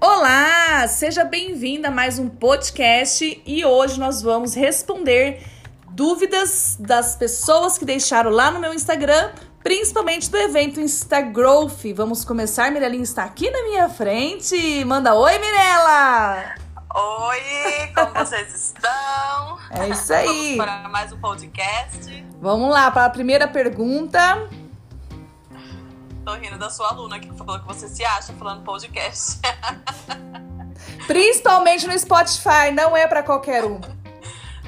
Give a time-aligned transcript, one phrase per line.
[0.00, 5.44] Olá, seja bem-vinda a mais um podcast e hoje nós vamos responder
[5.90, 11.82] dúvidas das pessoas que deixaram lá no meu Instagram, principalmente do evento Instagrowth.
[11.96, 14.84] Vamos começar, Mirelinha está aqui na minha frente.
[14.84, 16.54] Manda oi, Mirela!
[16.94, 19.58] Oi, como vocês estão?
[19.72, 20.56] É isso aí.
[20.56, 22.24] Vamos para mais um podcast.
[22.40, 24.48] Vamos lá para a primeira pergunta.
[26.28, 29.40] Tô rindo da sua aluna que falou que você se acha falando podcast.
[31.08, 33.80] Principalmente no Spotify, não é para qualquer um.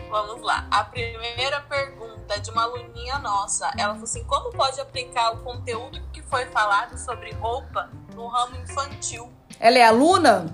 [0.09, 0.67] Vamos lá.
[0.71, 3.71] A primeira pergunta é de uma aluninha nossa.
[3.77, 8.57] Ela falou assim: como pode aplicar o conteúdo que foi falado sobre roupa no ramo
[8.57, 9.31] infantil?
[9.61, 10.47] Ela é aluna?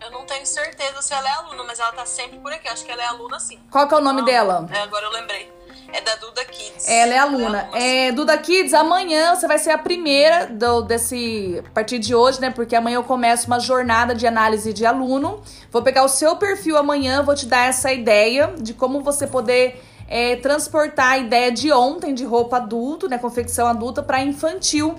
[0.00, 2.68] Eu não tenho certeza se ela é aluna, mas ela tá sempre por aqui.
[2.68, 3.58] Acho que ela é aluna sim.
[3.70, 4.66] Qual que é o nome Não, dela?
[4.72, 5.53] é, agora eu lembrei.
[5.94, 6.88] É da Duda Kids.
[6.88, 7.68] Ela é aluna.
[7.72, 11.62] É, Duda Kids, amanhã você vai ser a primeira do, desse.
[11.64, 12.50] A partir de hoje, né?
[12.50, 15.40] Porque amanhã eu começo uma jornada de análise de aluno.
[15.70, 19.80] Vou pegar o seu perfil amanhã, vou te dar essa ideia de como você poder
[20.08, 23.16] é, transportar a ideia de ontem de roupa adulto, né?
[23.16, 24.96] Confecção adulta, para infantil.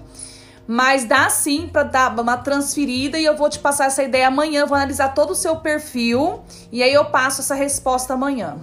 [0.66, 4.66] Mas dá sim para dar uma transferida e eu vou te passar essa ideia amanhã.
[4.66, 8.58] Vou analisar todo o seu perfil e aí eu passo essa resposta amanhã.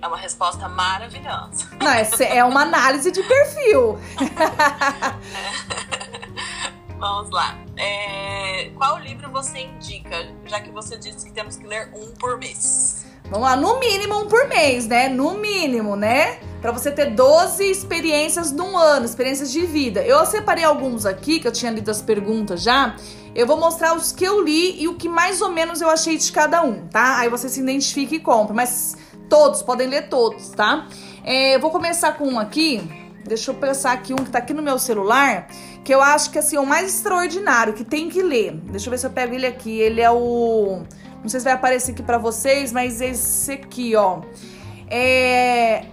[0.00, 1.68] É uma resposta maravilhosa.
[1.80, 3.98] Não, essa é uma análise de perfil.
[6.98, 7.56] Vamos lá.
[7.76, 12.38] É, Qual livro você indica, já que você disse que temos que ler um por
[12.38, 13.06] mês?
[13.30, 15.08] Vamos lá, no mínimo um por mês, né?
[15.08, 16.40] No mínimo, né?
[16.62, 20.02] Pra você ter 12 experiências num ano, experiências de vida.
[20.02, 22.96] Eu separei alguns aqui, que eu tinha lido as perguntas já.
[23.34, 26.16] Eu vou mostrar os que eu li e o que mais ou menos eu achei
[26.16, 27.18] de cada um, tá?
[27.18, 28.54] Aí você se identifica e compra.
[28.54, 28.96] Mas
[29.28, 30.86] todos, podem ler todos, tá?
[31.24, 32.82] É, eu vou começar com um aqui.
[33.24, 35.48] Deixa eu pensar aqui, um que tá aqui no meu celular.
[35.84, 38.54] Que eu acho que assim, é o mais extraordinário, que tem que ler.
[38.54, 39.78] Deixa eu ver se eu pego ele aqui.
[39.78, 40.82] Ele é o.
[41.22, 44.20] Não sei se vai aparecer aqui pra vocês, mas esse aqui, ó.
[44.88, 45.84] É.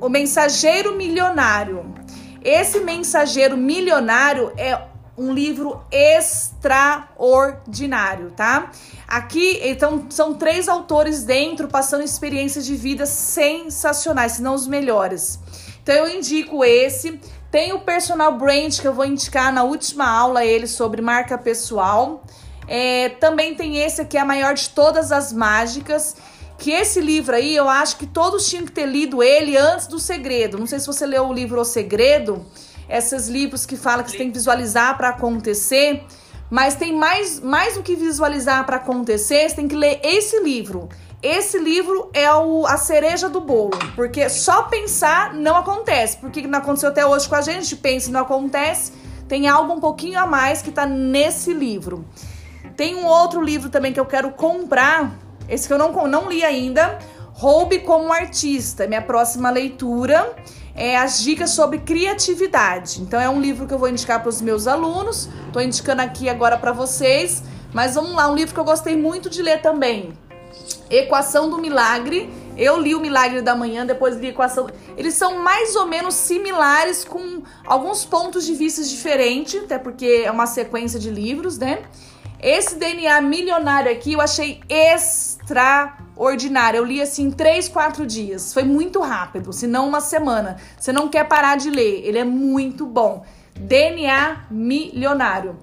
[0.00, 1.94] O Mensageiro Milionário.
[2.42, 4.78] Esse Mensageiro Milionário é
[5.16, 8.70] um livro extraordinário, tá?
[9.06, 15.38] Aqui, então, são três autores dentro passando experiências de vida sensacionais, se não os melhores.
[15.82, 17.20] Então, eu indico esse.
[17.50, 22.24] Tem o Personal Brand, que eu vou indicar na última aula ele sobre marca pessoal.
[22.66, 26.16] É, também tem esse aqui, a maior de todas as mágicas.
[26.58, 30.00] Que esse livro aí, eu acho que todos tinham que ter lido ele antes do
[30.00, 30.58] Segredo.
[30.58, 32.44] Não sei se você leu o livro O Segredo,
[32.88, 36.04] esses livros que falam que você tem que visualizar para acontecer.
[36.50, 40.88] Mas tem mais, mais do que visualizar para acontecer, você tem que ler esse livro.
[41.22, 46.18] Esse livro é o, a cereja do bolo, porque só pensar não acontece.
[46.18, 48.92] Porque não aconteceu até hoje com a gente, a gente pensa e não acontece.
[49.26, 52.04] Tem algo um pouquinho a mais que tá nesse livro.
[52.76, 55.18] Tem um outro livro também que eu quero comprar,
[55.48, 56.98] esse que eu não, não li ainda,
[57.34, 60.36] Roube como Artista, minha próxima leitura.
[60.74, 63.00] É as dicas sobre criatividade.
[63.00, 65.28] Então é um livro que eu vou indicar para os meus alunos.
[65.52, 67.42] Tô indicando aqui agora para vocês.
[67.72, 70.12] Mas vamos lá, um livro que eu gostei muito de ler também.
[70.90, 72.30] Equação do Milagre.
[72.56, 74.68] Eu li o Milagre da Manhã, depois li Equação.
[74.96, 80.30] Eles são mais ou menos similares, com alguns pontos de vista diferentes, até porque é
[80.30, 81.82] uma sequência de livros, né?
[82.40, 84.60] Esse DNA milionário aqui eu achei
[85.44, 86.78] extraordinário.
[86.78, 88.52] Eu li assim 3, 4 dias.
[88.52, 90.56] Foi muito rápido, se não uma semana.
[90.78, 92.02] Você não quer parar de ler.
[92.04, 93.24] Ele é muito bom.
[93.54, 95.56] DNA milionário.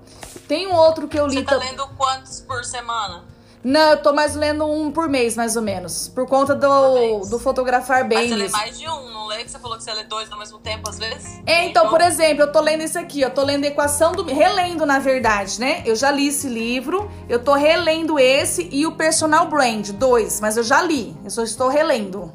[0.47, 1.35] Tem um outro que eu li.
[1.35, 3.25] Você tá lendo quantos por semana?
[3.63, 6.07] Não, eu tô mais lendo um por mês, mais ou menos.
[6.07, 8.17] Por conta do, do fotografar bem.
[8.17, 9.43] Mas você lê mais de um, não lê?
[9.43, 11.39] Que você falou que você lê dois ao mesmo tempo, às vezes?
[11.45, 14.23] É, então, por exemplo, eu tô lendo esse aqui, eu tô lendo Equação do...
[14.23, 15.83] Relendo, na verdade, né?
[15.85, 20.57] Eu já li esse livro, eu tô relendo esse e o Personal Brand, dois, mas
[20.57, 22.33] eu já li, eu só estou relendo.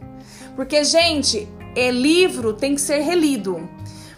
[0.55, 3.69] Porque, gente, é livro tem que ser relido.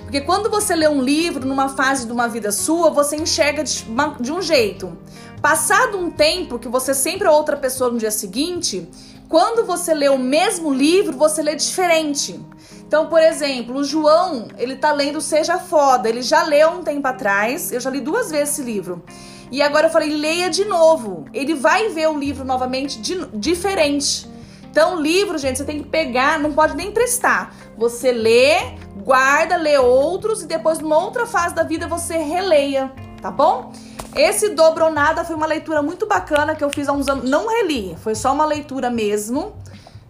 [0.08, 4.32] Porque quando você lê um livro numa fase de uma vida sua, você enxerga de,
[4.32, 4.96] um jeito.
[5.42, 8.88] Passado um tempo, que você sempre é outra pessoa no dia seguinte,
[9.28, 12.40] quando você lê o mesmo livro, você lê diferente.
[12.86, 16.08] Então, por exemplo, o João, ele tá lendo Seja Foda.
[16.08, 19.02] Ele já leu um tempo atrás, eu já li duas vezes esse livro.
[19.50, 21.26] E agora eu falei, leia de novo.
[21.34, 24.26] Ele vai ver o livro novamente de- diferente.
[24.70, 27.54] Então, livro, gente, você tem que pegar, não pode nem emprestar.
[27.76, 33.30] Você lê, guarda, lê outros e depois, numa outra fase da vida, você releia, tá
[33.30, 33.72] bom?
[34.14, 37.28] Esse Dobro Nada foi uma leitura muito bacana que eu fiz há uns anos.
[37.28, 39.54] Não reli, foi só uma leitura mesmo.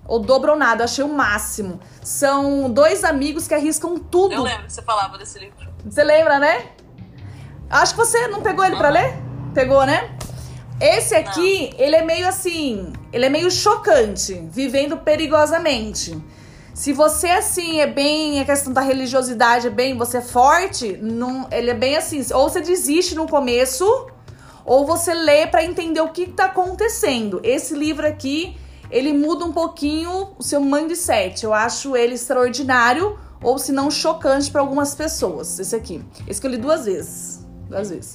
[0.07, 1.79] O Dobro Nada, eu achei o máximo.
[2.03, 4.35] São dois amigos que arriscam tudo.
[4.35, 5.69] Eu lembro que você falava desse livro.
[5.85, 6.67] Você lembra, né?
[7.69, 9.15] Acho que você não pegou ele pra ler?
[9.53, 10.17] Pegou, né?
[10.81, 16.17] Esse aqui, ele é meio assim, ele é meio chocante, vivendo perigosamente.
[16.73, 18.39] Se você, assim, é bem.
[18.39, 19.99] A questão da religiosidade é bem.
[19.99, 22.25] Você é forte, não, ele é bem assim.
[22.33, 23.85] Ou você desiste no começo,
[24.65, 27.41] ou você lê para entender o que tá acontecendo.
[27.43, 28.57] Esse livro aqui,
[28.89, 31.43] ele muda um pouquinho o seu mindset.
[31.43, 35.59] Eu acho ele extraordinário, ou se não chocante para algumas pessoas.
[35.59, 36.01] Esse aqui.
[36.29, 37.45] Esse que eu li duas vezes.
[37.69, 38.15] Duas vezes.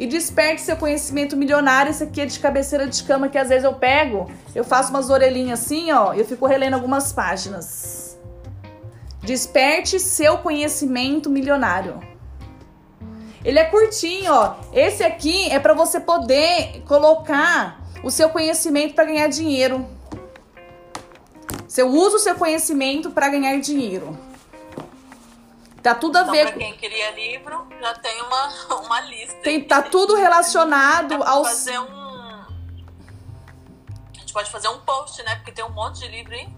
[0.00, 1.90] E desperte seu conhecimento milionário.
[1.90, 5.10] Esse aqui é de cabeceira de cama que às vezes eu pego, eu faço umas
[5.10, 8.18] orelhinhas assim, ó, e eu fico relendo algumas páginas.
[9.22, 12.00] Desperte seu conhecimento milionário.
[13.44, 14.54] Ele é curtinho, ó.
[14.72, 19.86] Esse aqui é para você poder colocar o seu conhecimento para ganhar dinheiro.
[21.68, 24.29] Você usa o seu conhecimento para ganhar dinheiro.
[25.82, 28.48] Tá tudo a então, ver pra quem queria livro, já tem uma,
[28.84, 29.36] uma lista.
[29.36, 31.22] Tem, tá tudo relacionado ao.
[31.22, 31.48] aos.
[31.48, 32.00] Fazer um...
[34.14, 35.36] A gente pode fazer um post, né?
[35.36, 36.48] Porque tem um monte de livro aí.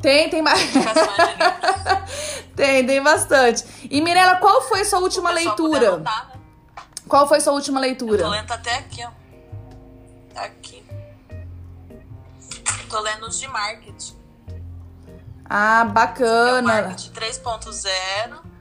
[0.00, 0.60] Tem, tem mais.
[2.56, 3.64] tem, tem bastante.
[3.90, 5.88] E Mirella, qual foi sua última leitura?
[5.88, 6.40] Anotar, né?
[7.06, 8.22] Qual foi sua última leitura?
[8.22, 9.10] Eu tô lendo até aqui, ó.
[10.32, 10.82] Tá aqui.
[12.88, 14.16] tô lendo os de marketing.
[15.44, 16.78] Ah, bacana.
[16.78, 18.51] É o marketing 3.0.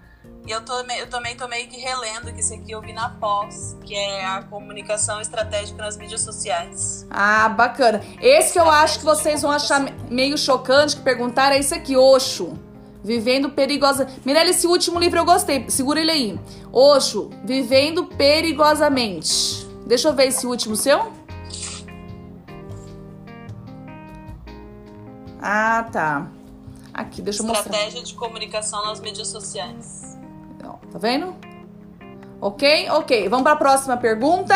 [0.45, 3.09] E eu, tô, eu também tô meio que relendo que esse aqui eu vi na
[3.09, 7.05] pós, que é a comunicação estratégica nas mídias sociais.
[7.11, 8.01] Ah, bacana.
[8.19, 9.79] Esse que eu acho que vocês vão achar
[10.09, 12.57] meio chocante que perguntaram é esse aqui, Oxo.
[13.03, 14.07] Vivendo perigosa.
[14.25, 15.69] Mirella, esse último livro eu gostei.
[15.69, 16.39] Segura ele aí.
[16.71, 19.67] Oxo, Vivendo perigosamente.
[19.85, 21.11] Deixa eu ver esse último seu.
[25.41, 26.27] Ah, tá.
[26.93, 27.71] Aqui, deixa eu mostrar.
[27.71, 30.10] Estratégia de comunicação nas mídias sociais.
[30.91, 31.35] Tá vendo?
[32.39, 32.89] Ok?
[32.91, 33.29] Ok.
[33.29, 34.55] Vamos para a próxima pergunta.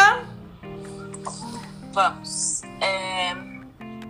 [1.94, 2.62] Vamos.
[2.82, 3.34] É...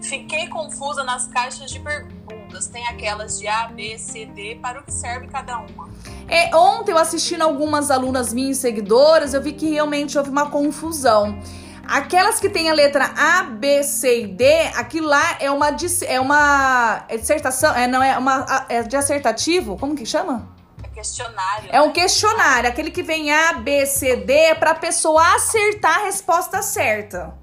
[0.02, 2.68] Fiquei confusa nas caixas de perguntas.
[2.68, 4.56] Tem aquelas de A, B, C, D.
[4.62, 5.90] Para o que serve cada uma?
[6.28, 11.40] É, ontem eu assistindo algumas alunas minhas seguidoras, eu vi que realmente houve uma confusão.
[11.88, 14.46] Aquelas que tem a letra A, B, C e D,
[14.76, 15.68] aquilo lá é uma
[16.08, 20.55] é uma é dissertação, é não é uma é dissertativo, como que chama?
[20.96, 21.70] Questionário.
[21.72, 26.04] É um questionário, aquele que vem A, B, C, D, é pra pessoa acertar a
[26.06, 27.38] resposta certa.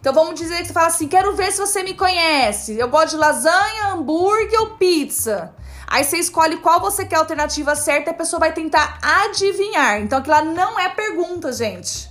[0.00, 2.78] Então vamos dizer que você fala assim: quero ver se você me conhece.
[2.78, 5.54] Eu gosto de lasanha, hambúrguer ou pizza.
[5.86, 10.00] Aí você escolhe qual você quer a alternativa certa e a pessoa vai tentar adivinhar.
[10.00, 12.10] Então aquilo lá não é pergunta, gente.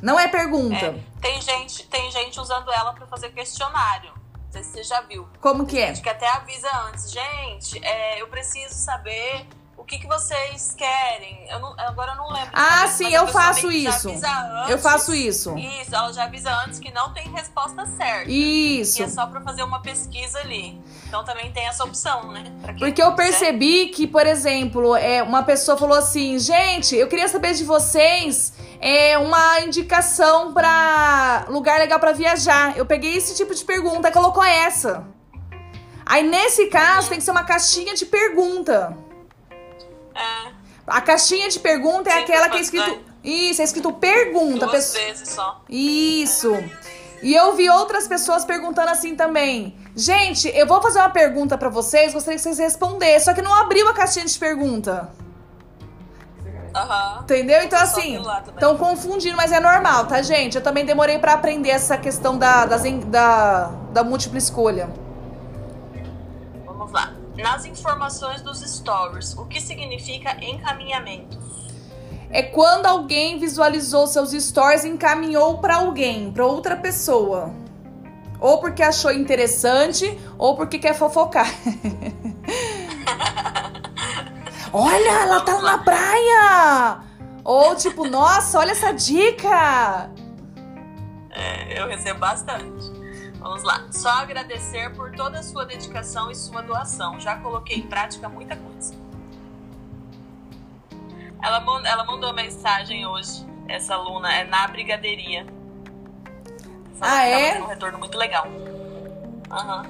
[0.00, 0.86] Não é pergunta.
[0.86, 4.12] É, tem, gente, tem gente usando ela para fazer questionário.
[4.44, 5.28] Não sei se você já viu.
[5.40, 5.88] Como que é?
[5.88, 7.10] Gente que até avisa antes.
[7.10, 9.46] Gente, é, eu preciso saber
[9.88, 11.46] que, que vocês querem?
[11.48, 12.50] Eu não, agora eu não lembro.
[12.52, 14.10] Ah, sim, eu faço isso.
[14.10, 14.22] Antes,
[14.68, 15.56] eu faço isso.
[15.56, 18.30] Isso, ela já avisa antes que não tem resposta certa.
[18.30, 19.00] Isso.
[19.00, 20.78] E é só para fazer uma pesquisa ali.
[21.06, 22.44] Então também tem essa opção, né?
[22.78, 27.54] Porque eu percebi que, por exemplo, é, uma pessoa falou assim: gente, eu queria saber
[27.54, 32.76] de vocês é, uma indicação para lugar legal para viajar.
[32.76, 35.06] Eu peguei esse tipo de pergunta colocou essa.
[36.04, 38.96] Aí, nesse caso, tem que ser uma caixinha de pergunta.
[40.18, 40.52] É.
[40.86, 43.00] A caixinha de pergunta é Sim, aquela que é escrito.
[43.22, 44.66] Isso, é escrito pergunta.
[44.66, 45.04] Duas pessoa...
[45.04, 45.62] vezes só.
[45.68, 46.52] Isso.
[47.22, 49.76] E eu vi outras pessoas perguntando assim também.
[49.94, 53.20] Gente, eu vou fazer uma pergunta para vocês, gostaria que vocês respondessem.
[53.20, 55.10] Só que não abriu a caixinha de pergunta.
[56.74, 57.22] Uhum.
[57.22, 57.62] Entendeu?
[57.62, 60.56] Então, assim, estão confundindo, mas é normal, tá, gente?
[60.56, 64.88] Eu também demorei para aprender essa questão da, das, da, da múltipla escolha.
[66.64, 69.36] Vamos lá nas informações dos stories.
[69.36, 71.38] O que significa encaminhamento?
[72.30, 77.50] É quando alguém visualizou seus stories e encaminhou para alguém, para outra pessoa.
[78.40, 81.46] Ou porque achou interessante, ou porque quer fofocar.
[84.72, 87.00] olha, ela tá na praia!
[87.42, 90.10] Ou tipo, nossa, olha essa dica!
[91.30, 92.97] É, eu recebo bastante.
[93.48, 93.86] Vamos lá.
[93.90, 97.18] Só agradecer por toda a sua dedicação e sua doação.
[97.18, 98.94] Já coloquei em prática muita coisa.
[101.42, 105.46] Ela, ela mandou mensagem hoje, essa aluna, é na brigadeiria.
[107.00, 107.58] ah, é?
[107.62, 108.46] um retorno muito legal.
[108.46, 109.82] Uhum.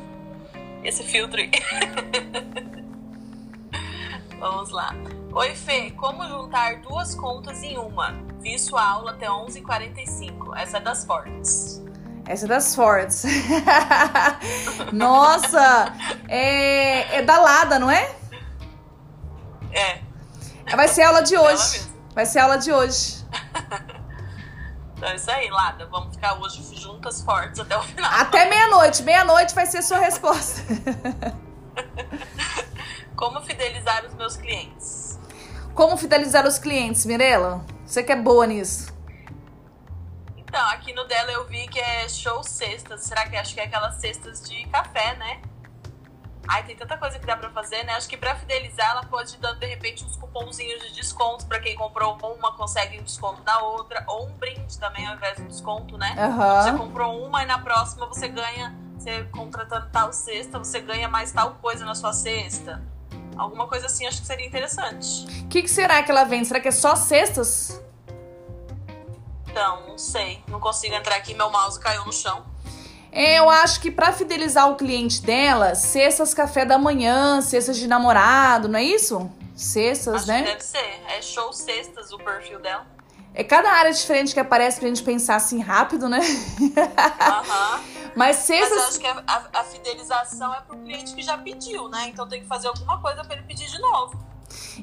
[0.84, 1.50] Esse filtro aí.
[4.38, 4.94] Vamos lá.
[5.32, 8.12] Oi, Fê, como juntar duas contas em uma?
[8.38, 10.56] Vi sua aula até 11h45.
[10.56, 11.87] Essa é das fortes.
[12.28, 13.24] Essa é das fortes.
[14.92, 15.94] Nossa!
[16.28, 18.14] É, é da Lada, não é?
[19.72, 20.00] É.
[20.76, 21.90] Vai ser aula de hoje.
[22.14, 23.18] Vai ser aula de hoje.
[24.98, 25.86] Então é isso aí, Lada.
[25.86, 28.10] Vamos ficar hoje juntas, fortes até o final.
[28.14, 29.04] Até meia-noite.
[29.04, 30.60] Meia-noite vai ser sua resposta.
[33.14, 35.16] Como fidelizar os meus clientes?
[35.72, 37.64] Como fidelizar os clientes, Mirella?
[37.86, 38.92] Você que é boa nisso.
[40.48, 43.02] Então, aqui no dela eu vi que é show cestas.
[43.02, 45.42] Será que acho que é aquelas cestas de café, né?
[46.48, 47.92] Ai, tem tanta coisa que dá pra fazer, né?
[47.92, 51.76] Acho que pra fidelizar, ela pode dando, de repente, uns cupomzinhos de desconto pra quem
[51.76, 54.02] comprou uma, consegue um desconto na outra.
[54.06, 56.16] Ou um brinde também, ao invés de desconto, né?
[56.18, 56.62] Uhum.
[56.62, 61.30] Você comprou uma e na próxima você ganha, você contratando tal cesta, você ganha mais
[61.30, 62.82] tal coisa na sua cesta.
[63.36, 65.26] Alguma coisa assim, acho que seria interessante.
[65.44, 66.48] O que, que será que ela vende?
[66.48, 67.86] Será que é só cestas?
[69.58, 70.40] Então, não sei.
[70.46, 72.46] Não consigo entrar aqui, meu mouse caiu no chão.
[73.10, 77.88] É, eu acho que para fidelizar o cliente dela, cestas café da manhã, cestas de
[77.88, 79.28] namorado, não é isso?
[79.56, 80.42] Cestas, Acho né?
[80.42, 81.02] que deve ser.
[81.08, 82.86] É show cestas o perfil dela.
[83.34, 86.20] É cada área diferente que aparece pra gente pensar assim rápido, né?
[86.20, 87.80] Aham.
[88.14, 88.88] Mas Mas eu cestas.
[88.90, 92.06] acho que a, a- a fidelização é pro cliente que já pediu, né?
[92.08, 94.18] Então tem que fazer alguma coisa pra ele pedir de novo.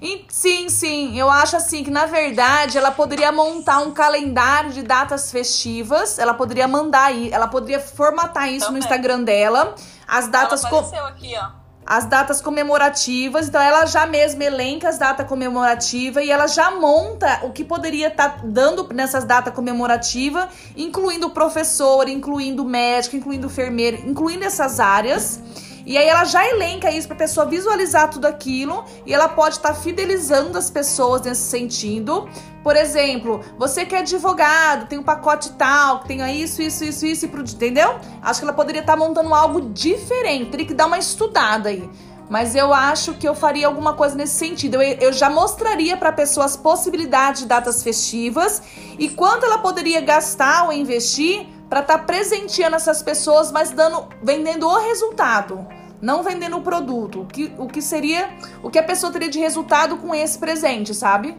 [0.01, 1.17] E- Sim, sim.
[1.17, 6.19] Eu acho assim que, na verdade, ela poderia montar um calendário de datas festivas.
[6.19, 8.79] Ela poderia mandar aí, ela poderia formatar isso no Também.
[8.79, 9.75] Instagram dela.
[10.07, 11.49] As datas Ela apareceu aqui, ó.
[11.85, 13.47] as datas comemorativas.
[13.47, 18.07] Então ela já mesma elenca as datas comemorativas e ela já monta o que poderia
[18.09, 24.43] estar dando nessas datas comemorativas, incluindo o professor, incluindo o médico, incluindo o enfermeiro, incluindo
[24.43, 25.39] essas áreas.
[25.85, 29.55] E aí ela já elenca isso para a pessoa visualizar tudo aquilo e ela pode
[29.55, 32.27] estar fidelizando as pessoas nesse sentido.
[32.63, 37.05] Por exemplo, você que é advogado, tem um pacote tal, que tenha isso, isso, isso,
[37.05, 37.99] isso, entendeu?
[38.23, 41.87] Acho que ela poderia estar montando algo diferente, teria que dar uma estudada aí.
[42.27, 44.81] Mas eu acho que eu faria alguma coisa nesse sentido.
[44.81, 48.63] Eu, eu já mostraria para a pessoa as possibilidades de datas festivas
[48.97, 54.67] e quanto ela poderia gastar ou investir para estar presenteando essas pessoas, mas dando, vendendo
[54.67, 55.67] o resultado,
[56.01, 57.21] não vendendo o produto.
[57.21, 58.29] O que, o que seria,
[58.61, 61.37] o que a pessoa teria de resultado com esse presente, sabe?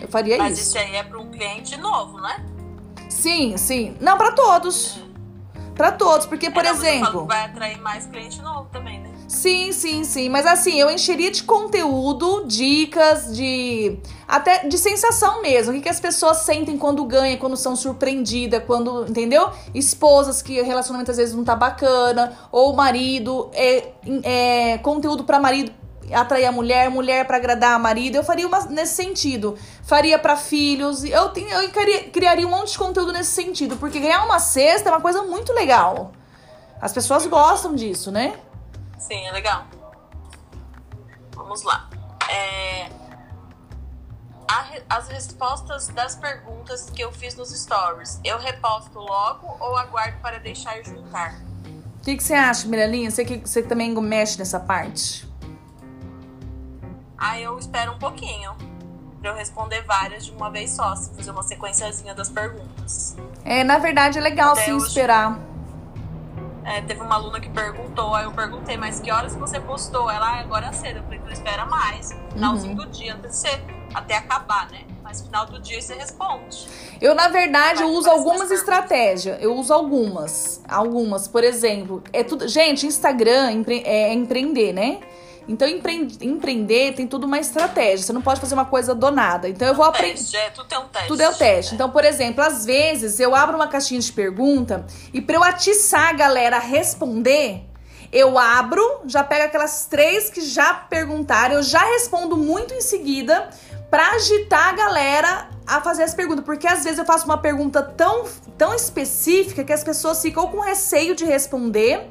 [0.00, 0.68] Eu faria Mas isso.
[0.68, 2.44] isso aí é pra um cliente novo, né?
[3.08, 3.96] Sim, sim.
[4.00, 5.00] Não para todos.
[5.74, 9.00] Para todos, porque por É, mas eu falo exemplo, vai atrair mais cliente novo também,
[9.00, 9.07] né?
[9.28, 10.30] Sim, sim, sim.
[10.30, 13.98] Mas assim, eu encheria de conteúdo, dicas, de.
[14.26, 15.70] Até de sensação mesmo.
[15.70, 19.04] O que, que as pessoas sentem quando ganham, quando são surpreendidas, quando.
[19.06, 19.50] Entendeu?
[19.74, 23.88] Esposas que o relacionamento às vezes não tá bacana, ou marido, é,
[24.24, 25.72] é, conteúdo pra marido
[26.10, 28.16] atrair a mulher, mulher pra agradar a marido.
[28.16, 29.58] Eu faria uma nesse sentido.
[29.82, 31.04] Faria pra filhos.
[31.04, 31.70] Eu, tenho, eu
[32.10, 35.52] criaria um monte de conteúdo nesse sentido, porque ganhar uma cesta é uma coisa muito
[35.52, 36.12] legal.
[36.80, 38.34] As pessoas gostam disso, né?
[38.98, 39.66] Sim, é legal.
[41.34, 41.88] Vamos lá.
[42.28, 42.90] É,
[44.88, 50.38] as respostas das perguntas que eu fiz nos stories, eu reposto logo ou aguardo para
[50.38, 51.34] deixar juntar?
[52.00, 53.10] O que, que você acha, Mirelinha?
[53.10, 55.28] Você que você também mexe nessa parte.
[57.16, 58.56] Aí eu espero um pouquinho
[59.20, 63.16] para eu responder várias de uma vez só, se fazer uma sequenciazinha das perguntas.
[63.44, 65.38] É, na verdade é legal Até sim esperar.
[66.68, 70.10] É, teve uma aluna que perguntou, aí eu perguntei, mas que horas você postou?
[70.10, 70.98] Ela, ah, agora é cedo.
[70.98, 72.14] Eu falei, então espera mais.
[72.32, 73.60] Finalzinho do dia, não precisa ser
[73.94, 74.80] até acabar, né?
[75.02, 76.68] Mas final do dia você responde.
[77.00, 79.38] Eu, na verdade, eu uso algumas estratégias.
[79.40, 80.62] Eu uso algumas.
[80.68, 82.02] Algumas, por exemplo.
[82.12, 82.46] É tudo.
[82.46, 85.00] Gente, Instagram empre- é empreender, né?
[85.48, 88.04] Então, empre- empreender tem tudo uma estratégia.
[88.04, 89.48] Você não pode fazer uma coisa do nada.
[89.48, 90.20] Então, eu vou aprender.
[90.36, 91.08] É, tudo é um teste.
[91.08, 91.74] Tudo é o teste.
[91.74, 96.10] Então, por exemplo, às vezes eu abro uma caixinha de pergunta e pra eu atiçar
[96.10, 97.62] a galera a responder,
[98.12, 103.48] eu abro, já pego aquelas três que já perguntaram, eu já respondo muito em seguida
[103.90, 106.44] pra agitar a galera a fazer as perguntas.
[106.44, 108.26] Porque às vezes eu faço uma pergunta tão,
[108.58, 112.06] tão específica que as pessoas ficam com receio de responder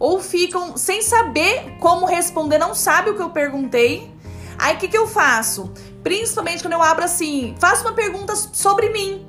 [0.00, 4.10] ou ficam sem saber como responder, não sabe o que eu perguntei.
[4.58, 5.70] Aí o que, que eu faço?
[6.02, 9.26] Principalmente quando eu abro assim, faço uma pergunta sobre mim.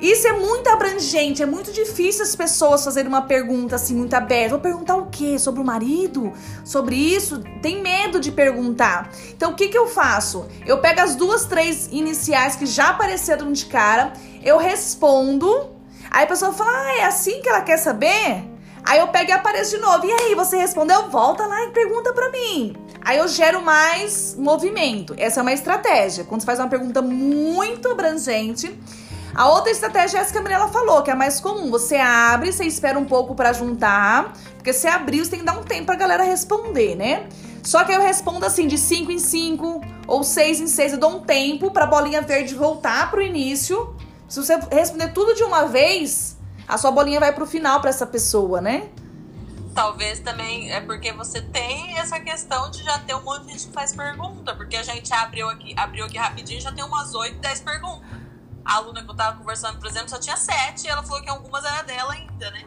[0.00, 4.50] Isso é muito abrangente, é muito difícil as pessoas fazerem uma pergunta assim muito aberta.
[4.50, 5.38] Vou perguntar o quê?
[5.38, 6.32] Sobre o marido?
[6.64, 7.42] Sobre isso?
[7.60, 9.10] Tem medo de perguntar.
[9.28, 10.46] Então o que, que eu faço?
[10.64, 15.68] Eu pego as duas, três iniciais que já apareceram de cara, eu respondo.
[16.10, 18.49] Aí a pessoa fala: Ah, é assim que ela quer saber?
[18.84, 20.04] Aí eu pego e apareço de novo.
[20.04, 21.08] E aí, você respondeu?
[21.08, 22.76] Volta lá e pergunta pra mim.
[23.02, 25.14] Aí eu gero mais movimento.
[25.16, 26.24] Essa é uma estratégia.
[26.24, 28.78] Quando você faz uma pergunta muito abrangente.
[29.34, 31.70] A outra estratégia é essa que a Mirella falou, que é a mais comum.
[31.70, 34.32] Você abre, você espera um pouco pra juntar.
[34.56, 37.28] Porque se abrir, você tem que dar um tempo pra galera responder, né?
[37.62, 40.92] Só que eu respondo assim, de 5 em 5 ou 6 em 6.
[40.94, 43.94] Eu dou um tempo pra bolinha verde voltar pro início
[44.28, 46.36] Se você responder tudo de uma vez,
[46.66, 48.88] a sua bolinha vai pro final para essa pessoa, né?
[49.74, 53.66] Talvez também é porque você tem essa questão de já ter um monte de gente
[53.68, 57.38] que faz pergunta, porque a gente abriu aqui, abriu aqui rapidinho já tem umas 8,
[57.38, 58.08] 10 perguntas.
[58.64, 61.30] A aluna que eu tava conversando, por exemplo, só tinha 7 e ela falou que
[61.30, 62.64] algumas era dela ainda, né?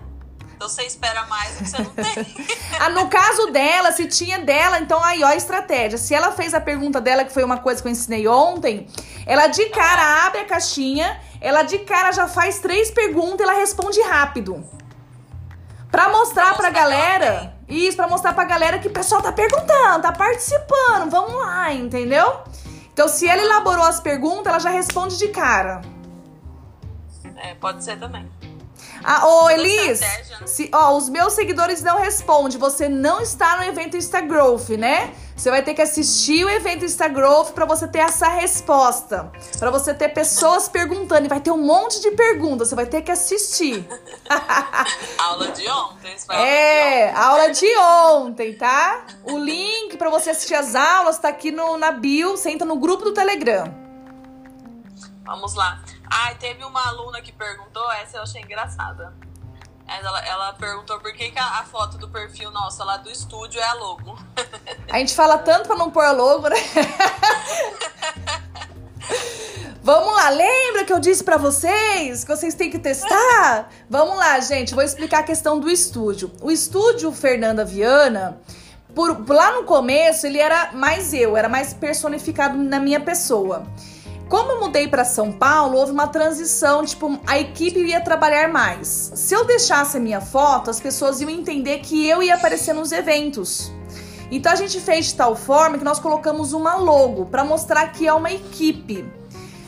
[0.64, 2.36] Então você espera mais do que você não tem.
[2.80, 5.98] ah, no caso dela, se tinha dela, então aí ó a estratégia.
[5.98, 8.88] Se ela fez a pergunta dela, que foi uma coisa que eu ensinei ontem,
[9.26, 13.60] ela de cara abre a caixinha, ela de cara já faz três perguntas e ela
[13.60, 14.64] responde rápido.
[15.92, 17.54] Pra mostrar pra galera.
[17.68, 21.10] Isso, pra mostrar pra galera que o pessoal tá perguntando, tá participando.
[21.10, 22.40] Vamos lá, entendeu?
[22.94, 25.82] Então, se ela elaborou as perguntas, ela já responde de cara.
[27.36, 28.32] É, pode ser também.
[29.04, 30.00] Ah, ô Elis,
[30.46, 32.58] se, ó, os meus seguidores não respondem.
[32.58, 35.14] Você não está no evento Instagrowth, né?
[35.36, 39.32] Você vai ter que assistir o evento Instagrowth para você ter essa resposta.
[39.60, 41.26] para você ter pessoas perguntando.
[41.26, 42.70] E vai ter um monte de perguntas.
[42.70, 43.86] Você vai ter que assistir.
[45.18, 46.16] aula de ontem.
[46.30, 49.06] É, aula de ontem, tá?
[49.24, 52.38] O link para você assistir as aulas tá aqui no, na bio.
[52.38, 53.74] Você entra no grupo do Telegram.
[55.26, 55.82] Vamos lá.
[56.10, 59.14] Ah, teve uma aluna que perguntou, essa eu achei engraçada.
[59.88, 63.60] Ela, ela perguntou por que, que a, a, foto do perfil nosso lá do estúdio
[63.60, 64.18] é a logo.
[64.90, 66.56] A gente fala tanto pra não pôr logo, né?
[69.84, 73.70] Vamos lá, lembra que eu disse para vocês que vocês têm que testar?
[73.90, 76.32] Vamos lá, gente, vou explicar a questão do estúdio.
[76.42, 78.40] O estúdio Fernanda Viana,
[78.96, 83.68] por, lá no começo, ele era mais eu, era mais personificado na minha pessoa.
[84.30, 89.12] Como eu mudei para São Paulo, houve uma transição, tipo, a equipe ia trabalhar mais.
[89.16, 92.92] Se eu deixasse a minha foto, as pessoas iam entender que eu ia aparecer nos
[92.92, 93.72] eventos.
[94.32, 98.08] Então a gente fez de tal forma que nós colocamos uma logo para mostrar que
[98.08, 99.06] é uma equipe.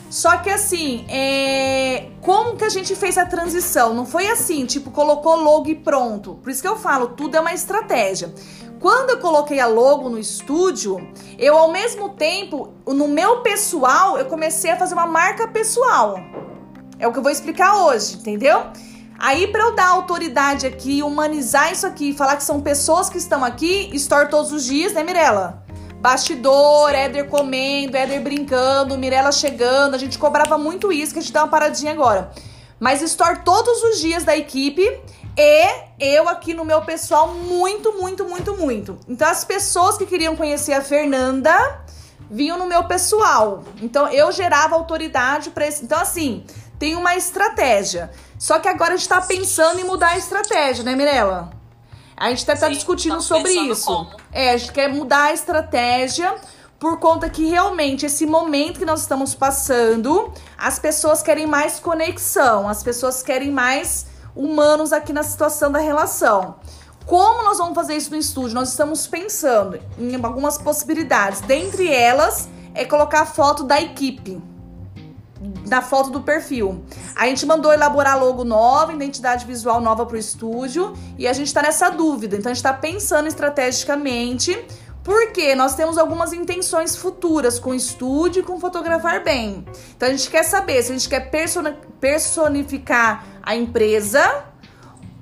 [0.09, 2.10] Só que assim, é...
[2.21, 3.93] como que a gente fez a transição?
[3.93, 6.39] Não foi assim, tipo, colocou logo e pronto.
[6.41, 8.34] Por isso que eu falo, tudo é uma estratégia.
[8.86, 14.26] Quando eu coloquei a logo no estúdio, eu ao mesmo tempo, no meu pessoal, eu
[14.26, 16.19] comecei a fazer uma marca pessoal.
[17.00, 18.62] É o que eu vou explicar hoje, entendeu?
[19.17, 23.43] Aí, para eu dar autoridade aqui, humanizar isso aqui, falar que são pessoas que estão
[23.43, 25.65] aqui, store todos os dias, né, Mirella?
[26.00, 29.95] Bastidor, Éder comendo, Éder brincando, Mirella chegando.
[29.95, 32.30] A gente cobrava muito isso, que a gente dá uma paradinha agora.
[32.80, 35.02] Mas store todos os dias da equipe
[35.38, 35.67] e
[36.00, 38.98] eu aqui no meu pessoal, muito, muito, muito, muito.
[39.08, 41.82] Então, as pessoas que queriam conhecer a Fernanda
[42.30, 43.63] vinham no meu pessoal.
[43.82, 45.84] Então, eu gerava autoridade para esse.
[45.84, 46.45] Então, assim,
[46.80, 48.12] tem uma estratégia.
[48.38, 51.52] Só que agora a gente tá pensando em mudar a estratégia, né, Mirella?
[52.15, 53.86] A gente até tá discutindo sobre isso.
[53.86, 54.10] Como.
[54.32, 56.34] É, a gente quer mudar a estratégia
[56.80, 62.69] por conta que realmente esse momento que nós estamos passando, as pessoas querem mais conexão,
[62.69, 66.56] as pessoas querem mais humanos aqui na situação da relação.
[67.06, 68.56] Como nós vamos fazer isso no estúdio?
[68.56, 71.41] Nós estamos pensando em algumas possibilidades.
[71.41, 74.41] Dentre elas é colocar a foto da equipe
[75.67, 76.84] na foto do perfil.
[77.15, 81.48] A gente mandou elaborar logo nova, identidade visual nova para o estúdio e a gente
[81.48, 82.36] está nessa dúvida.
[82.36, 84.58] Então a gente está pensando estrategicamente
[85.06, 89.63] porque nós temos algumas intenções futuras com estúdio e com fotografar bem.
[89.96, 91.30] Então a gente quer saber se a gente quer
[92.02, 94.46] personificar a empresa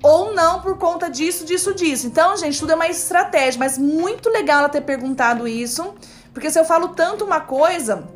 [0.01, 2.07] ou não por conta disso, disso, disso.
[2.07, 5.93] Então, gente, tudo é uma estratégia, mas muito legal ela ter perguntado isso,
[6.33, 8.07] porque se eu falo tanto uma coisa,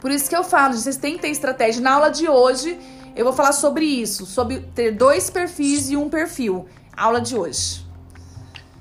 [0.00, 1.80] por isso que eu falo, vocês têm que ter estratégia.
[1.80, 2.78] Na aula de hoje,
[3.16, 6.66] eu vou falar sobre isso, sobre ter dois perfis e um perfil.
[6.94, 7.87] Aula de hoje.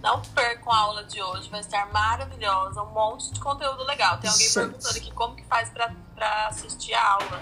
[0.08, 4.18] Não percam a aula de hoje, vai estar maravilhosa, um monte de conteúdo legal.
[4.18, 4.54] Tem alguém Gente.
[4.54, 7.42] perguntando aqui como que faz pra, pra assistir a aula.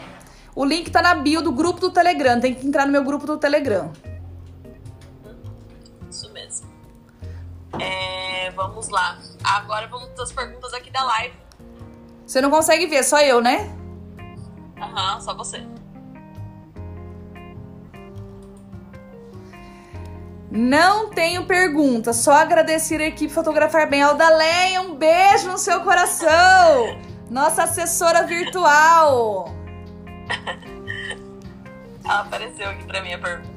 [0.55, 3.27] O link tá na bio do grupo do Telegram, tem que entrar no meu grupo
[3.27, 3.93] do Telegram.
[6.09, 6.67] Isso mesmo.
[7.79, 9.19] É, vamos lá.
[9.43, 11.37] Agora vamos para as perguntas aqui da live.
[12.25, 13.77] Você não consegue ver, só eu, né?
[14.81, 15.63] Aham, uhum, só você.
[20.55, 24.01] Não tenho pergunta, só agradecer a equipe Fotografar Bem.
[24.01, 26.97] Aldaleia, um beijo no seu coração!
[27.29, 29.53] Nossa assessora virtual!
[32.05, 33.49] Ela apareceu aqui pra mim a pergunta.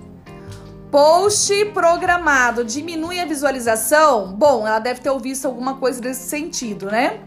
[0.90, 4.32] Post programado diminui a visualização?
[4.32, 7.20] Bom, ela deve ter ouvido alguma coisa desse sentido, né?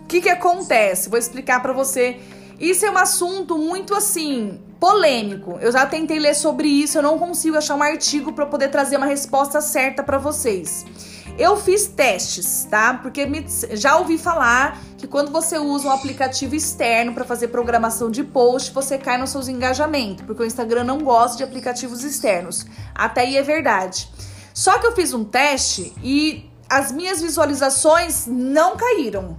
[0.00, 1.08] O que, que acontece?
[1.08, 2.18] Vou explicar para você.
[2.58, 5.58] Isso é um assunto muito assim polêmico.
[5.60, 8.96] Eu já tentei ler sobre isso, eu não consigo achar um artigo para poder trazer
[8.96, 10.86] uma resposta certa para vocês.
[11.38, 12.94] Eu fiz testes, tá?
[12.94, 18.10] Porque me, já ouvi falar que quando você usa um aplicativo externo para fazer programação
[18.10, 22.66] de post, você cai nos seus engajamentos, porque o Instagram não gosta de aplicativos externos.
[22.94, 24.10] Até aí é verdade.
[24.52, 29.38] Só que eu fiz um teste e as minhas visualizações não caíram.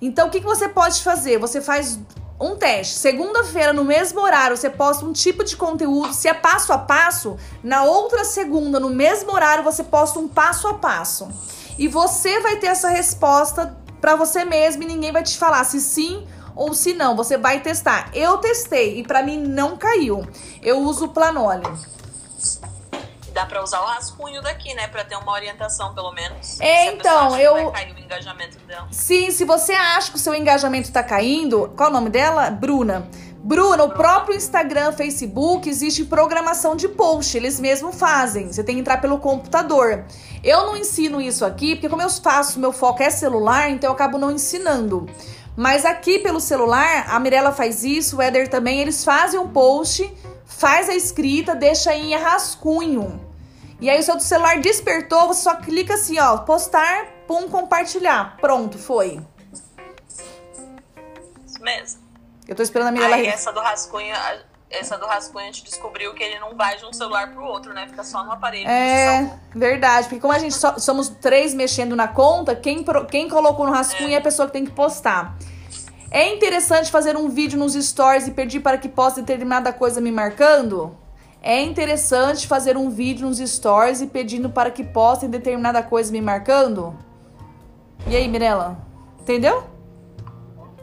[0.00, 1.38] Então, o que, que você pode fazer?
[1.38, 1.98] Você faz
[2.40, 2.94] um teste.
[2.94, 6.12] Segunda-feira, no mesmo horário, você posta um tipo de conteúdo.
[6.12, 10.68] Se é passo a passo, na outra segunda, no mesmo horário, você posta um passo
[10.68, 11.28] a passo.
[11.78, 15.80] E você vai ter essa resposta para você mesmo e ninguém vai te falar se
[15.80, 17.16] sim ou se não.
[17.16, 18.10] Você vai testar.
[18.14, 20.26] Eu testei e para mim não caiu.
[20.62, 21.68] Eu uso o Planoli
[23.34, 26.58] dá para usar o rascunho daqui, né, para ter uma orientação pelo menos.
[26.60, 28.86] É, então, eu vai cair o engajamento dela.
[28.92, 32.48] Sim, se você acha que o seu engajamento tá caindo, qual é o nome dela?
[32.50, 33.08] Bruna.
[33.46, 38.50] Bruna, o próprio Instagram, Facebook, existe programação de post, eles mesmos fazem.
[38.50, 40.06] Você tem que entrar pelo computador.
[40.42, 43.94] Eu não ensino isso aqui, porque como eu faço, meu foco é celular, então eu
[43.94, 45.06] acabo não ensinando.
[45.54, 50.10] Mas aqui pelo celular, a Mirella faz isso, o Eder também, eles fazem um post,
[50.46, 53.20] faz a escrita, deixa em rascunho.
[53.84, 58.38] E aí o seu celular despertou, você só clica assim, ó, postar, pum, compartilhar.
[58.38, 59.20] Pronto, foi.
[61.46, 62.00] Isso mesmo.
[62.48, 63.16] Eu tô esperando a Mirella...
[63.16, 64.14] Aí essa do rascunho,
[64.70, 67.74] essa do rascunho a gente descobriu que ele não vai de um celular pro outro,
[67.74, 67.86] né?
[67.86, 68.66] Fica só no aparelho.
[68.66, 70.08] É, verdade.
[70.08, 74.12] Porque como a gente so, somos três mexendo na conta, quem, quem colocou no rascunho
[74.12, 74.14] é.
[74.14, 75.36] é a pessoa que tem que postar.
[76.10, 80.10] É interessante fazer um vídeo nos stories e pedir para que poste determinada coisa me
[80.10, 81.03] marcando?
[81.46, 86.22] É interessante fazer um vídeo nos stories e pedindo para que postem determinada coisa me
[86.22, 86.96] marcando?
[88.06, 88.78] E aí, Mirella?
[89.20, 89.62] Entendeu?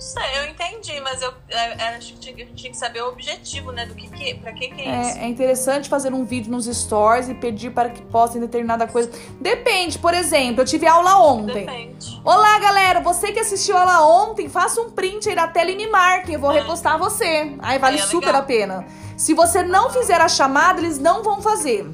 [0.02, 3.72] Sei, eu entendi, mas eu, é, é, acho que tinha, tinha, que saber o objetivo,
[3.72, 3.86] né?
[3.86, 5.20] Do que, que pra que, que é, é isso.
[5.20, 9.12] É interessante fazer um vídeo nos stories e pedir para que postem determinada coisa.
[9.40, 11.68] Depende, por exemplo, eu tive aula ontem.
[11.68, 12.20] Depende.
[12.26, 15.86] Olá, galera, você que assistiu aula ontem, faça um print aí da tela e me
[15.86, 16.34] marque.
[16.34, 16.62] Eu vou é.
[16.62, 17.56] repostar você.
[17.60, 18.42] Aí vale é super legal.
[18.42, 18.86] a pena.
[19.16, 21.88] Se você não fizer a chamada, eles não vão fazer.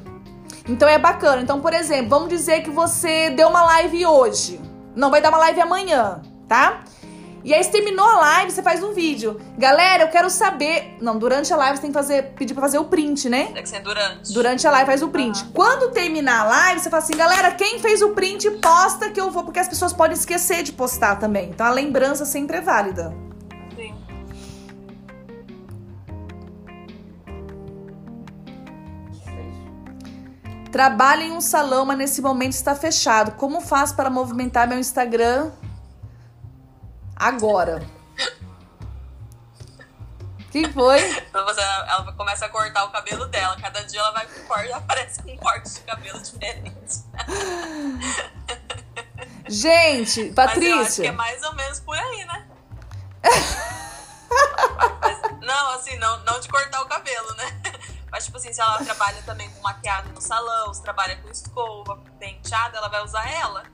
[0.66, 1.42] Então é bacana.
[1.42, 4.58] Então, por exemplo, vamos dizer que você deu uma live hoje.
[4.96, 6.84] Não vai dar uma live amanhã, tá?
[7.48, 9.40] E aí, você terminou a live, você faz um vídeo.
[9.56, 10.98] Galera, eu quero saber.
[11.00, 13.46] Não, durante a live você tem que fazer, pedir pra fazer o print, né?
[13.54, 14.34] Tem que ser durante.
[14.34, 15.42] Durante a live faz o print.
[15.44, 15.52] Uhum.
[15.52, 19.30] Quando terminar a live, você fala assim, galera, quem fez o print, posta que eu
[19.30, 21.48] vou, porque as pessoas podem esquecer de postar também.
[21.48, 23.16] Então a lembrança sempre é válida.
[30.70, 33.32] Trabalho em um salão, mas nesse momento está fechado.
[33.38, 35.50] Como faço para movimentar meu Instagram
[37.18, 37.82] agora?
[40.50, 40.98] que foi?
[41.34, 43.56] ela começa a cortar o cabelo dela.
[43.60, 47.04] Cada dia ela vai com corte, aparece com um corte de cabelo diferente.
[49.46, 50.76] Gente, Patrícia.
[50.76, 52.46] Mas eu acho que é mais ou menos por aí, né?
[55.42, 57.60] não, assim, não, não de cortar o cabelo, né?
[58.10, 61.98] Mas, tipo assim, se ela trabalha também com maquiagem no salão, se trabalha com escova,
[62.18, 63.64] penteado, ela vai usar ela.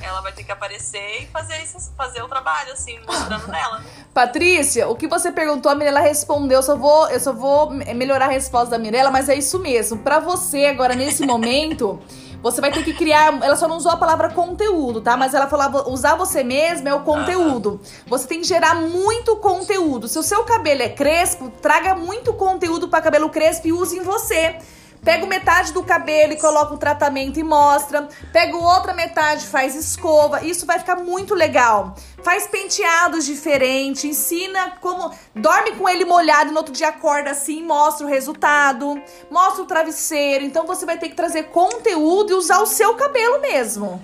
[0.00, 3.82] Ela vai ter que aparecer e fazer, isso, fazer o trabalho, assim, mostrando nela.
[4.12, 6.58] Patrícia, o que você perguntou, a Mirella respondeu.
[6.58, 9.98] Eu só vou, eu só vou melhorar a resposta da Mirella, mas é isso mesmo.
[9.98, 12.00] Para você, agora, nesse momento.
[12.42, 13.42] Você vai ter que criar.
[13.42, 15.16] Ela só não usou a palavra conteúdo, tá?
[15.16, 17.80] Mas ela falava usar você mesmo é o conteúdo.
[18.06, 20.08] Você tem que gerar muito conteúdo.
[20.08, 24.02] Se o seu cabelo é crespo, traga muito conteúdo para cabelo crespo e use em
[24.02, 24.58] você.
[25.04, 28.08] Pega metade do cabelo e coloca o tratamento e mostra.
[28.32, 30.42] Pega outra metade, faz escova.
[30.42, 31.94] Isso vai ficar muito legal.
[32.22, 35.12] Faz penteados diferentes, ensina como.
[35.34, 39.00] Dorme com ele molhado e no outro dia acorda assim, mostra o resultado.
[39.30, 40.42] Mostra o travesseiro.
[40.42, 44.02] Então você vai ter que trazer conteúdo e usar o seu cabelo mesmo.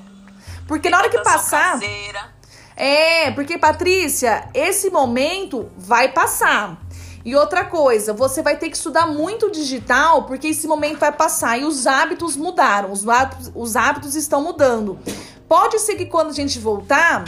[0.68, 1.80] Porque na hora que passar.
[2.76, 6.78] É, porque Patrícia, esse momento vai passar.
[7.24, 11.58] E outra coisa, você vai ter que estudar muito digital, porque esse momento vai passar
[11.58, 14.98] e os hábitos mudaram, os hábitos, os hábitos estão mudando.
[15.46, 17.24] Pode ser que quando a gente voltar,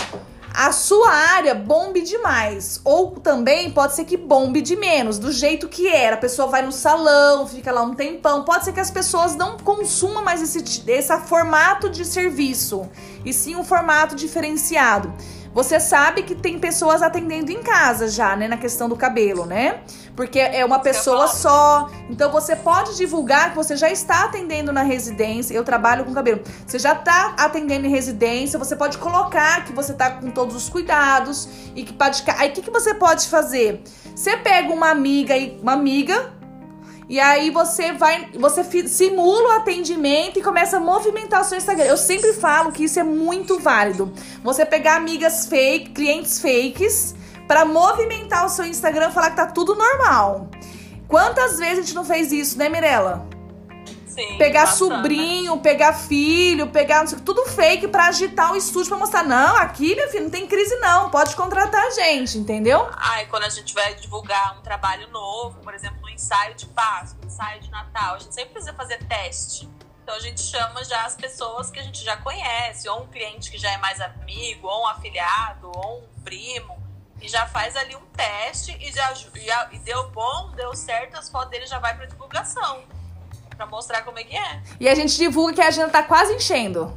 [0.54, 2.80] a sua área bombe demais.
[2.84, 6.14] Ou também pode ser que bombe de menos, do jeito que era.
[6.14, 8.44] A pessoa vai no salão, fica lá um tempão.
[8.44, 12.88] Pode ser que as pessoas não consumam mais esse, esse formato de serviço,
[13.24, 15.12] e sim um formato diferenciado.
[15.54, 19.80] Você sabe que tem pessoas atendendo em casa já, né, na questão do cabelo, né?
[20.16, 21.90] Porque é uma pessoa só.
[22.08, 25.54] Então você pode divulgar que você já está atendendo na residência.
[25.54, 26.40] Eu trabalho com cabelo.
[26.66, 28.58] Você já está atendendo em residência.
[28.58, 32.22] Você pode colocar que você está com todos os cuidados e que pode.
[32.38, 33.82] Aí o que, que você pode fazer?
[34.14, 36.32] Você pega uma amiga e uma amiga
[37.12, 41.84] E aí você vai, você simula o atendimento e começa a movimentar o seu Instagram.
[41.84, 44.10] Eu sempre falo que isso é muito válido.
[44.42, 47.14] Você pegar amigas fake, clientes fakes,
[47.46, 50.48] para movimentar o seu Instagram falar que tá tudo normal.
[51.06, 53.28] Quantas vezes a gente não fez isso, né, Mirella?
[54.12, 59.22] Sim, pegar sobrinho, pegar filho, pegar sei, tudo fake pra agitar o estúdio pra mostrar.
[59.22, 61.10] Não, aqui, meu filho, não tem crise, não.
[61.10, 62.90] Pode contratar a gente, entendeu?
[62.92, 67.20] Ai, quando a gente vai divulgar um trabalho novo, por exemplo, um ensaio de Páscoa,
[67.22, 69.66] um ensaio de Natal, a gente sempre precisa fazer teste.
[70.02, 73.50] Então a gente chama já as pessoas que a gente já conhece, ou um cliente
[73.50, 76.76] que já é mais amigo, ou um afiliado, ou um primo,
[77.20, 81.30] e já faz ali um teste e já, já e deu bom, deu certo, as
[81.30, 82.82] fotos dele já vai pra divulgação.
[83.56, 84.60] Pra mostrar como é que é.
[84.80, 86.92] E a gente divulga que a agenda tá quase enchendo.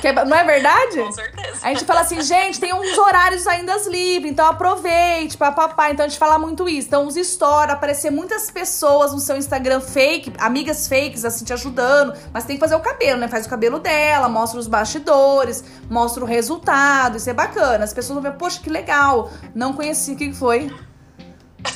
[0.00, 0.98] Que é- não é verdade?
[1.02, 1.58] Com certeza.
[1.62, 5.90] A gente fala assim, gente, tem uns horários ainda livres, então aproveite, papapá.
[5.90, 6.86] Então a gente fala muito isso.
[6.86, 12.14] Então os stories, aparecer muitas pessoas no seu Instagram fake, amigas fakes, assim, te ajudando.
[12.32, 13.26] Mas tem que fazer o cabelo, né?
[13.26, 17.16] Faz o cabelo dela, mostra os bastidores, mostra o resultado.
[17.16, 17.82] Isso é bacana.
[17.84, 19.30] As pessoas vão ver, poxa, que legal.
[19.54, 20.72] Não conheci, o que que foi?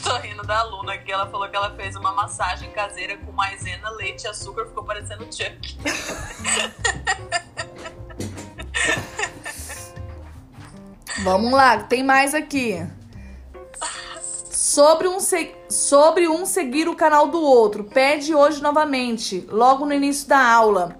[0.03, 3.91] Tô rindo da aluna que ela falou que ela fez uma massagem caseira com maisena,
[3.91, 5.79] leite e açúcar, ficou parecendo Chuck.
[11.23, 12.85] Vamos lá, tem mais aqui.
[14.51, 17.85] Sobre um, se- sobre um seguir o canal do outro.
[17.85, 20.97] Pede hoje novamente, logo no início da aula.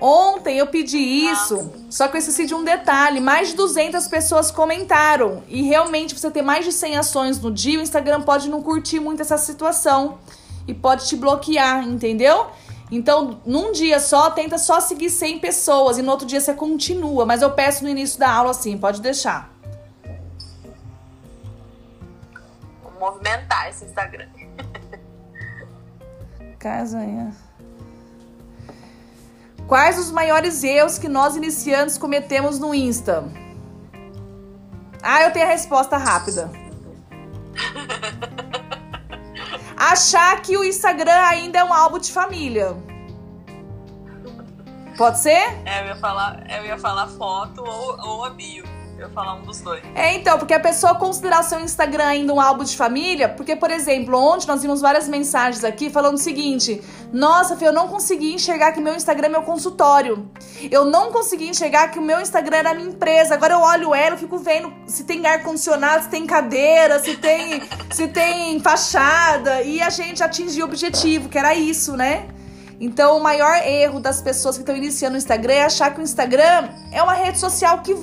[0.00, 3.20] Ontem eu pedi isso, só que eu esqueci de um detalhe.
[3.20, 5.42] Mais de 200 pessoas comentaram.
[5.46, 8.98] E realmente, você ter mais de 100 ações no dia, o Instagram pode não curtir
[8.98, 10.18] muito essa situação.
[10.66, 12.46] E pode te bloquear, entendeu?
[12.90, 15.98] Então, num dia só, tenta só seguir 100 pessoas.
[15.98, 17.26] E no outro dia você continua.
[17.26, 19.52] Mas eu peço no início da aula, assim, pode deixar.
[22.82, 24.28] Vamos movimentar esse Instagram.
[26.58, 27.49] Casanha.
[29.70, 33.24] Quais os maiores erros que nós iniciantes cometemos no Insta?
[35.00, 36.50] Ah, eu tenho a resposta rápida.
[39.78, 42.76] Achar que o Instagram ainda é um álbum de família.
[44.98, 45.62] Pode ser?
[45.64, 48.64] É, eu ia falar, eu ia falar foto ou, ou a bio.
[49.00, 49.82] Eu falar um dos dois.
[49.94, 53.70] É, então, porque a pessoa considerar seu Instagram ainda um álbum de família, porque, por
[53.70, 58.34] exemplo, ontem nós vimos várias mensagens aqui falando o seguinte: Nossa, Fê, eu não consegui
[58.34, 60.30] enxergar que meu Instagram é meu consultório.
[60.70, 63.32] Eu não consegui enxergar que o meu Instagram era minha empresa.
[63.32, 67.62] Agora eu olho ela, eu fico vendo se tem ar-condicionado, se tem cadeira, se tem,
[67.90, 69.62] se tem fachada.
[69.62, 72.28] E a gente atingiu o objetivo, que era isso, né?
[72.78, 76.02] Então, o maior erro das pessoas que estão iniciando o Instagram é achar que o
[76.02, 77.94] Instagram é uma rede social que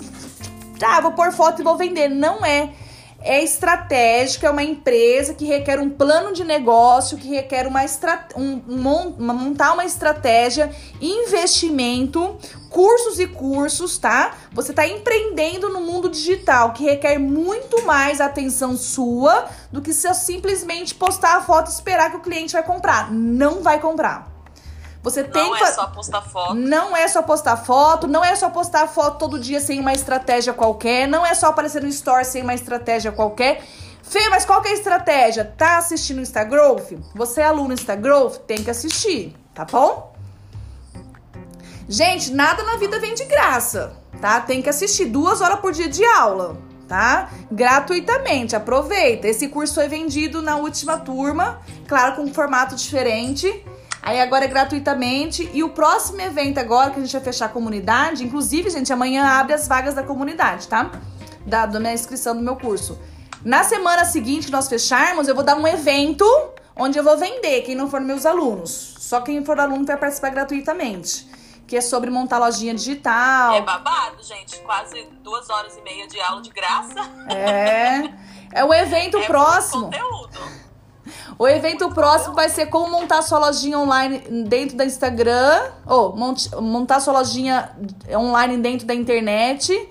[0.84, 2.08] ah, vou pôr foto e vou vender.
[2.08, 2.72] Não é.
[3.20, 8.28] É estratégico, é uma empresa que requer um plano de negócio, que requer uma, estra...
[8.36, 12.38] um, um, montar uma estratégia, investimento,
[12.70, 14.36] cursos e cursos, tá?
[14.54, 20.08] Você tá empreendendo no mundo digital, que requer muito mais atenção sua do que se
[20.08, 23.12] eu simplesmente postar a foto e esperar que o cliente vai comprar.
[23.12, 24.37] Não vai comprar.
[25.10, 26.54] Você tem Não que é fa- só postar foto.
[26.56, 30.52] não é só postar foto, não é só postar foto todo dia sem uma estratégia
[30.54, 33.64] qualquer, não é só aparecer no store sem uma estratégia qualquer.
[34.04, 35.46] Fê, mas qual que é a estratégia?
[35.46, 36.92] Tá assistindo o Instagrowth?
[37.16, 38.38] Você é aluno Instagrowth?
[38.48, 40.14] Tem que assistir, tá bom?
[41.90, 44.42] Gente, nada na vida vem de graça, tá?
[44.42, 47.30] Tem que assistir duas horas por dia de aula, tá?
[47.52, 49.28] Gratuitamente, aproveita.
[49.28, 53.66] Esse curso foi vendido na última turma, claro, com um formato diferente.
[54.02, 55.50] Aí agora é gratuitamente.
[55.54, 59.26] E o próximo evento agora, que a gente vai fechar a comunidade, inclusive, gente, amanhã
[59.26, 60.92] abre as vagas da comunidade, tá?
[61.46, 62.98] Da, da minha inscrição do meu curso.
[63.44, 66.26] Na semana seguinte que nós fecharmos, eu vou dar um evento
[66.76, 68.96] onde eu vou vender, quem não for meus alunos.
[69.00, 71.28] Só quem for aluno vai participar gratuitamente.
[71.66, 73.56] Que é sobre montar lojinha digital.
[73.56, 74.58] É babado, gente.
[74.60, 77.00] Quase duas horas e meia de aula de graça.
[77.30, 78.10] É.
[78.54, 79.86] É o evento é muito próximo.
[79.86, 80.67] conteúdo.
[81.38, 86.54] O evento próximo vai ser como montar sua lojinha online dentro da Instagram, ou monte-
[86.56, 87.70] montar sua lojinha
[88.12, 89.90] online dentro da internet.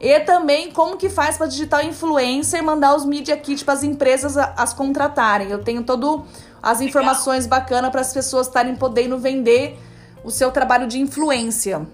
[0.00, 4.36] E também como que faz para digital influencer mandar os media kits para as empresas
[4.36, 5.50] as contratarem.
[5.50, 6.24] Eu tenho todo
[6.62, 9.76] as informações bacanas para as pessoas estarem podendo vender
[10.22, 11.86] o seu trabalho de influência.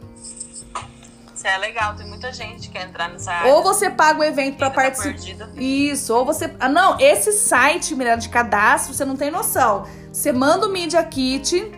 [1.45, 1.95] Isso é legal.
[1.95, 3.53] Tem muita gente que quer entrar nessa área.
[3.53, 5.13] Ou você paga o evento para tá participar.
[5.13, 5.51] perdida.
[5.57, 6.51] Isso, ou você.
[6.59, 9.87] Ah, não, esse site, Mirella, de cadastro, você não tem noção.
[10.11, 11.71] Você manda o Media Kit,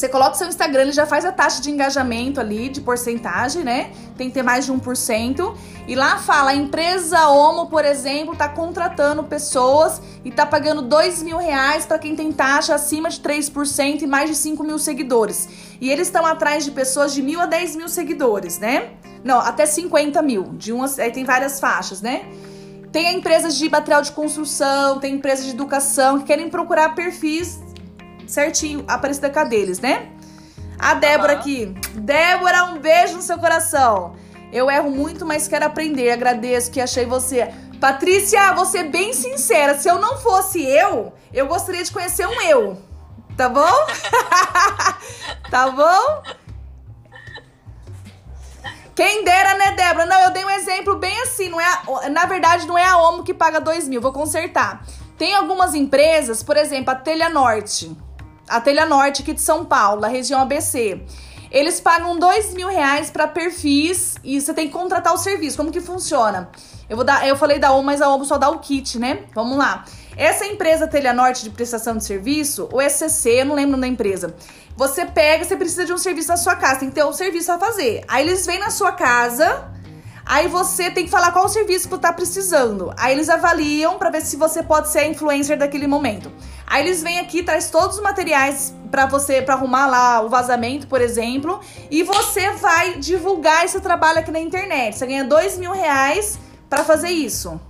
[0.00, 3.92] Você coloca seu Instagram, ele já faz a taxa de engajamento ali, de porcentagem, né?
[4.16, 5.54] Tem que ter mais de 1%.
[5.86, 11.22] E lá fala, a empresa Omo, por exemplo, tá contratando pessoas e tá pagando 2
[11.22, 15.50] mil reais para quem tem taxa acima de 3% e mais de 5 mil seguidores.
[15.78, 18.92] E eles estão atrás de pessoas de mil a 10 mil seguidores, né?
[19.22, 20.44] Não, até 50 mil.
[20.54, 22.24] De umas, aí tem várias faixas, né?
[22.90, 27.60] Tem empresas de material de construção, tem empresas de educação que querem procurar perfis
[28.30, 30.08] certinho, Aparecida deles, né?
[30.78, 31.38] A Débora uhum.
[31.38, 31.66] aqui.
[31.94, 34.16] Débora, um beijo no seu coração.
[34.52, 36.10] Eu erro muito, mas quero aprender.
[36.10, 37.52] Agradeço que achei você.
[37.78, 39.78] Patrícia, você é bem sincera.
[39.78, 42.78] Se eu não fosse eu, eu gostaria de conhecer um eu.
[43.36, 43.86] Tá bom?
[45.50, 46.22] tá bom?
[48.94, 50.06] Quem dera, né, Débora?
[50.06, 51.48] Não, eu dei um exemplo bem assim.
[51.48, 54.00] Não é a, na verdade, não é a OMO que paga dois mil.
[54.00, 54.84] Vou consertar.
[55.16, 57.96] Tem algumas empresas, por exemplo, a Telha Norte
[58.50, 61.00] a Telha Norte aqui de São Paulo, região ABC.
[61.50, 65.56] Eles pagam dois mil reais para perfis e você tem que contratar o serviço.
[65.56, 66.50] Como que funciona?
[66.88, 69.20] Eu vou dar, eu falei da OMO, mas a OMO só dá o kit, né?
[69.34, 69.84] Vamos lá.
[70.16, 74.34] Essa empresa Telha Norte de prestação de serviço, o SCC, eu não lembro da empresa.
[74.76, 77.50] Você pega, você precisa de um serviço na sua casa, tem que ter um serviço
[77.52, 78.04] a fazer.
[78.08, 79.70] Aí eles vêm na sua casa,
[80.30, 82.94] Aí você tem que falar qual o serviço que você tá precisando.
[82.96, 86.30] Aí eles avaliam para ver se você pode ser a influencer daquele momento.
[86.68, 90.86] Aí eles vêm aqui, traz todos os materiais para você, para arrumar lá o vazamento,
[90.86, 91.58] por exemplo,
[91.90, 94.96] e você vai divulgar esse trabalho aqui na internet.
[94.96, 96.38] Você ganha dois mil reais
[96.68, 97.60] para fazer isso.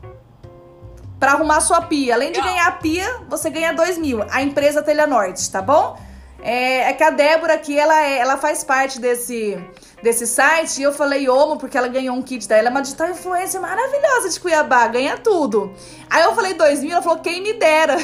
[1.19, 2.13] Para arrumar sua pia.
[2.13, 4.23] Além de ganhar a pia, você ganha dois mil.
[4.31, 5.99] A empresa Telha Norte, tá bom?
[6.43, 9.59] É, é que a Débora aqui, ela, é, ela faz parte desse
[10.03, 12.69] desse site e eu falei Omo porque ela ganhou um kit dela.
[12.69, 15.75] É uma digital influencer maravilhosa de Cuiabá, ganha tudo.
[16.09, 17.97] Aí eu falei 2 mil, ela falou quem me dera.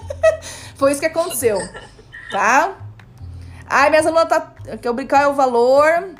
[0.76, 1.58] Foi isso que aconteceu,
[2.30, 2.72] tá?
[3.66, 4.52] Ai, minhas alunas tá.
[4.80, 6.14] Que eu brincar é o valor.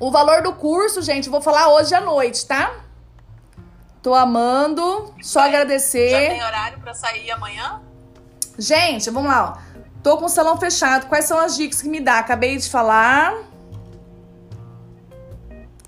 [0.00, 2.72] O valor do curso, gente, vou falar hoje à noite, tá?
[4.02, 5.14] Tô amando.
[5.22, 6.10] Só é, agradecer.
[6.10, 7.80] Já tem horário para sair amanhã?
[8.58, 9.63] Gente, vamos lá, ó.
[10.04, 11.06] Tô com o salão fechado.
[11.06, 12.18] Quais são as dicas que me dá?
[12.18, 13.34] Acabei de falar.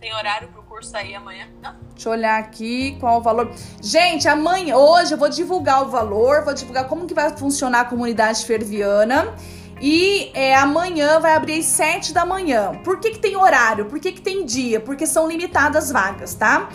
[0.01, 1.47] Tem horário pro curso sair amanhã?
[1.63, 1.75] Não.
[1.93, 3.53] Deixa eu olhar aqui qual o valor.
[3.83, 7.85] Gente, amanhã, hoje eu vou divulgar o valor, vou divulgar como que vai funcionar a
[7.85, 9.35] comunidade ferviana.
[9.83, 12.73] E é, amanhã vai abrir às 7 da manhã.
[12.83, 13.85] Por que, que tem horário?
[13.85, 14.81] Por que, que tem dia?
[14.81, 16.71] Porque são limitadas vagas, tá?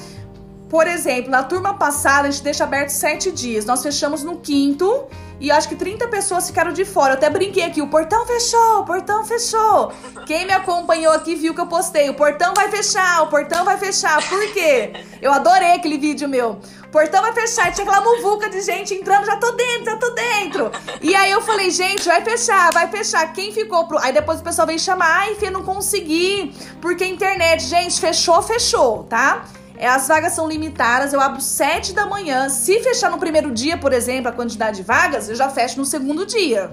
[0.72, 3.66] Por exemplo, na turma passada a gente deixa aberto sete dias.
[3.66, 5.06] Nós fechamos no quinto
[5.38, 7.12] e acho que 30 pessoas ficaram de fora.
[7.12, 9.92] Eu até brinquei aqui, o portão fechou, o portão fechou.
[10.26, 13.78] Quem me acompanhou aqui viu que eu postei, o portão vai fechar, o portão vai
[13.78, 14.26] fechar.
[14.30, 14.94] Por quê?
[15.22, 16.52] Eu adorei aquele vídeo meu.
[16.86, 20.10] O portão vai fechar, tinha aquela muvuca de gente entrando, já tô dentro, já tô
[20.12, 20.72] dentro.
[21.02, 23.34] E aí eu falei, gente, vai fechar, vai fechar.
[23.34, 23.98] Quem ficou pro...
[23.98, 28.42] Aí depois o pessoal veio chamar, ai, Fê, não consegui, porque a internet, gente, fechou,
[28.42, 29.44] fechou, tá?
[29.82, 32.50] É, as vagas são limitadas, eu abro 7 da manhã.
[32.50, 35.86] Se fechar no primeiro dia, por exemplo, a quantidade de vagas, eu já fecho no
[35.86, 36.70] segundo dia.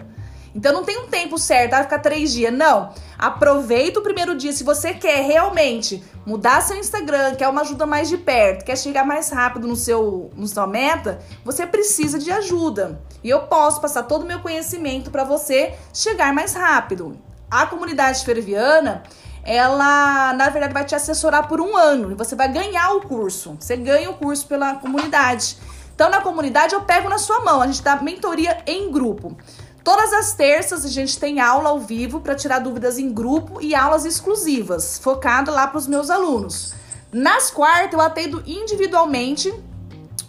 [0.55, 2.53] Então não tem um tempo certo, vai ficar três dias.
[2.53, 2.93] Não.
[3.19, 4.53] Aproveita o primeiro dia.
[4.53, 9.07] Se você quer realmente mudar seu Instagram, quer uma ajuda mais de perto, quer chegar
[9.07, 13.01] mais rápido no seu, no sua meta, você precisa de ajuda.
[13.25, 17.19] E eu posso passar todo o meu conhecimento para você chegar mais rápido.
[17.51, 19.03] A comunidade ferviana
[19.45, 23.57] ela, na verdade, vai te assessorar por um ano e você vai ganhar o curso.
[23.59, 25.57] Você ganha o curso pela comunidade.
[25.95, 27.61] Então, na comunidade, eu pego na sua mão.
[27.61, 29.37] A gente dá mentoria em grupo.
[29.83, 33.75] Todas as terças a gente tem aula ao vivo para tirar dúvidas em grupo e
[33.75, 36.75] aulas exclusivas, focada lá para os meus alunos.
[37.11, 39.51] Nas quartas eu atendo individualmente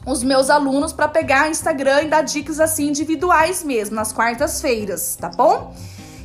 [0.06, 5.28] os meus alunos para pegar Instagram e dar dicas assim individuais mesmo nas quartas-feiras, tá
[5.28, 5.76] bom?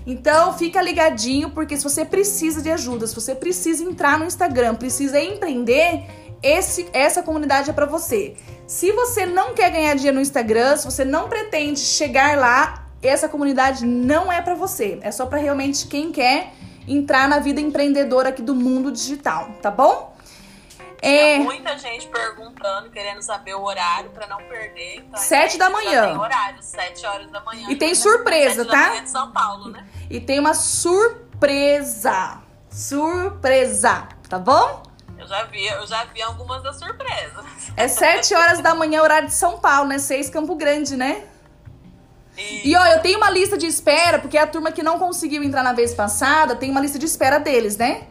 [0.06, 4.74] Então, fica ligadinho, porque se você precisa de ajuda, se você precisa entrar no Instagram,
[4.74, 6.04] precisa empreender,
[6.42, 8.34] esse, essa comunidade é para você.
[8.66, 13.28] Se você não quer ganhar dinheiro no Instagram, se você não pretende chegar lá, essa
[13.28, 14.98] comunidade não é para você.
[15.02, 16.52] É só para realmente quem quer
[16.86, 20.13] entrar na vida empreendedora aqui do mundo digital, tá bom?
[21.04, 21.38] É...
[21.38, 25.00] muita gente perguntando, querendo saber o horário para não perder.
[25.00, 26.06] Então, sete da manhã.
[26.06, 27.68] Tem horário, sete horas da manhã.
[27.68, 29.00] E tem surpresa, tá?
[29.00, 29.86] de São Paulo, né?
[30.08, 32.38] E tem uma surpresa.
[32.70, 34.82] Surpresa, tá bom?
[35.18, 37.44] Eu já vi, eu já vi algumas das surpresas.
[37.76, 39.98] É sete horas da manhã, horário de São Paulo, né?
[39.98, 41.24] Seis Campo Grande, né?
[42.36, 42.70] E...
[42.70, 45.62] e ó, eu tenho uma lista de espera, porque a turma que não conseguiu entrar
[45.62, 48.08] na vez passada tem uma lista de espera deles, né?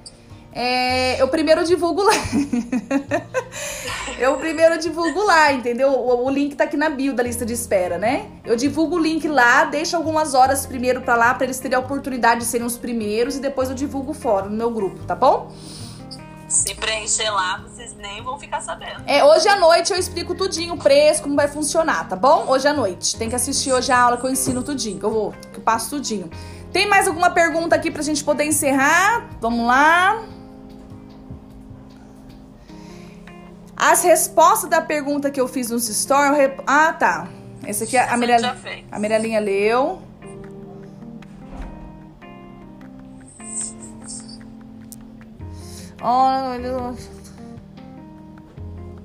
[0.56, 2.14] É, eu primeiro divulgo lá.
[4.20, 5.90] eu primeiro divulgo lá, entendeu?
[5.90, 8.28] O, o, link tá aqui na bio da lista de espera, né?
[8.46, 11.80] Eu divulgo o link lá, deixo algumas horas primeiro para lá, para eles terem a
[11.80, 15.52] oportunidade de serem os primeiros e depois eu divulgo fora no meu grupo, tá bom?
[16.48, 19.02] Se preencher lá, vocês nem vão ficar sabendo.
[19.08, 22.46] É, hoje à noite eu explico tudinho o preço, como vai funcionar, tá bom?
[22.48, 23.16] Hoje à noite.
[23.18, 25.64] Tem que assistir hoje a aula que eu ensino tudinho, que eu vou, que eu
[25.64, 26.30] passo tudinho.
[26.72, 29.30] Tem mais alguma pergunta aqui pra gente poder encerrar?
[29.42, 30.24] Vamos lá.
[33.86, 36.38] As respostas da pergunta que eu fiz nos stories.
[36.38, 36.64] Rep...
[36.66, 37.28] Ah, tá.
[37.68, 38.40] Esse aqui é a, Mirel...
[38.90, 40.02] a Mirelinha leu.
[46.02, 46.96] Oh,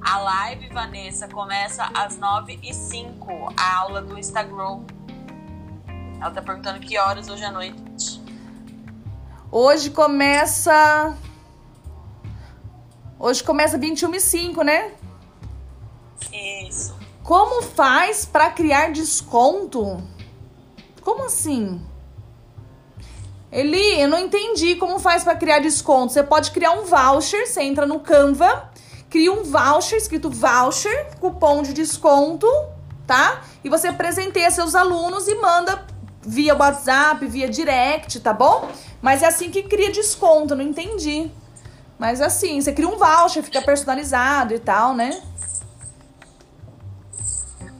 [0.00, 4.82] a live, Vanessa, começa às 9 e 05 a aula do Instagram.
[6.20, 8.22] Ela tá perguntando que horas hoje à noite.
[9.50, 11.16] Hoje começa.
[13.20, 14.92] Hoje começa 21 e 5, né?
[16.32, 16.96] Isso.
[17.24, 20.00] Como faz para criar desconto?
[21.02, 21.84] Como assim?
[23.50, 26.12] Eli, eu não entendi como faz para criar desconto.
[26.12, 28.70] Você pode criar um voucher, você entra no Canva,
[29.10, 32.46] cria um voucher escrito voucher, cupom de desconto,
[33.04, 33.42] tá?
[33.64, 35.84] E você presenteia seus alunos e manda
[36.22, 38.70] via WhatsApp, via direct, tá bom?
[39.02, 41.32] Mas é assim que cria desconto, não entendi.
[41.98, 45.20] Mas assim, você cria um voucher, fica personalizado e tal, né?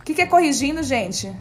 [0.01, 1.33] O que, que é corrigindo, gente?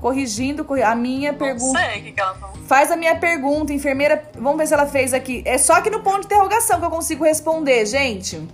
[0.00, 1.80] Corrigindo a minha pergunta.
[1.80, 2.56] Não sei o que, que ela falou.
[2.66, 4.30] Faz a minha pergunta, enfermeira.
[4.34, 5.42] Vamos ver se ela fez aqui.
[5.46, 8.46] É só aqui no ponto de interrogação que eu consigo responder, gente.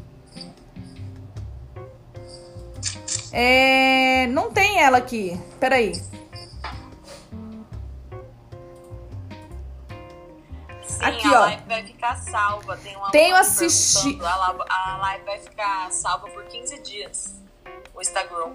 [3.33, 4.27] É...
[4.29, 5.41] Não tem ela aqui.
[5.59, 6.01] Peraí.
[11.03, 11.41] Sim, aqui, a ó.
[11.41, 12.77] live vai ficar salva.
[12.77, 14.25] Tem uma Tenho assistido.
[14.25, 17.35] A live vai ficar salva por 15 dias.
[17.95, 18.53] O Instagram.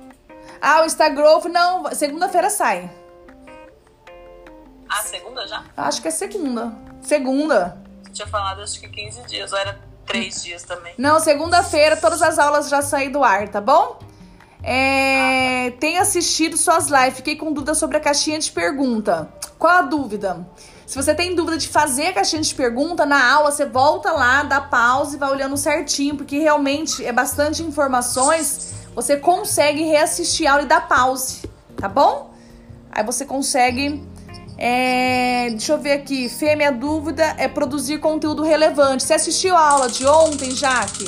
[0.62, 1.94] Ah, o Instagram, não.
[1.94, 2.90] Segunda-feira sai.
[4.90, 5.64] Ah, segunda já?
[5.76, 6.74] Acho que é segunda.
[7.02, 7.78] Segunda.
[8.04, 10.94] Você tinha falado, acho que 15 dias, ou era 3 dias também?
[10.98, 14.00] Não, segunda-feira todas as aulas já saem do ar, tá bom?
[14.64, 15.78] É, ah, tá.
[15.80, 19.30] Tenho assistido suas lives, fiquei com dúvida sobre a caixinha de pergunta.
[19.60, 20.48] Qual a dúvida?
[20.88, 24.44] Se você tem dúvida de fazer a caixinha de pergunta, na aula você volta lá,
[24.44, 28.74] dá pausa e vai olhando certinho, porque realmente é bastante informações.
[28.96, 31.42] Você consegue reassistir a aula e dar pause,
[31.76, 32.34] tá bom?
[32.90, 34.02] Aí você consegue
[34.58, 36.30] é, deixa eu ver aqui.
[36.30, 39.04] Fê, minha dúvida é produzir conteúdo relevante.
[39.04, 41.04] Você assistiu a aula de ontem, Jaque?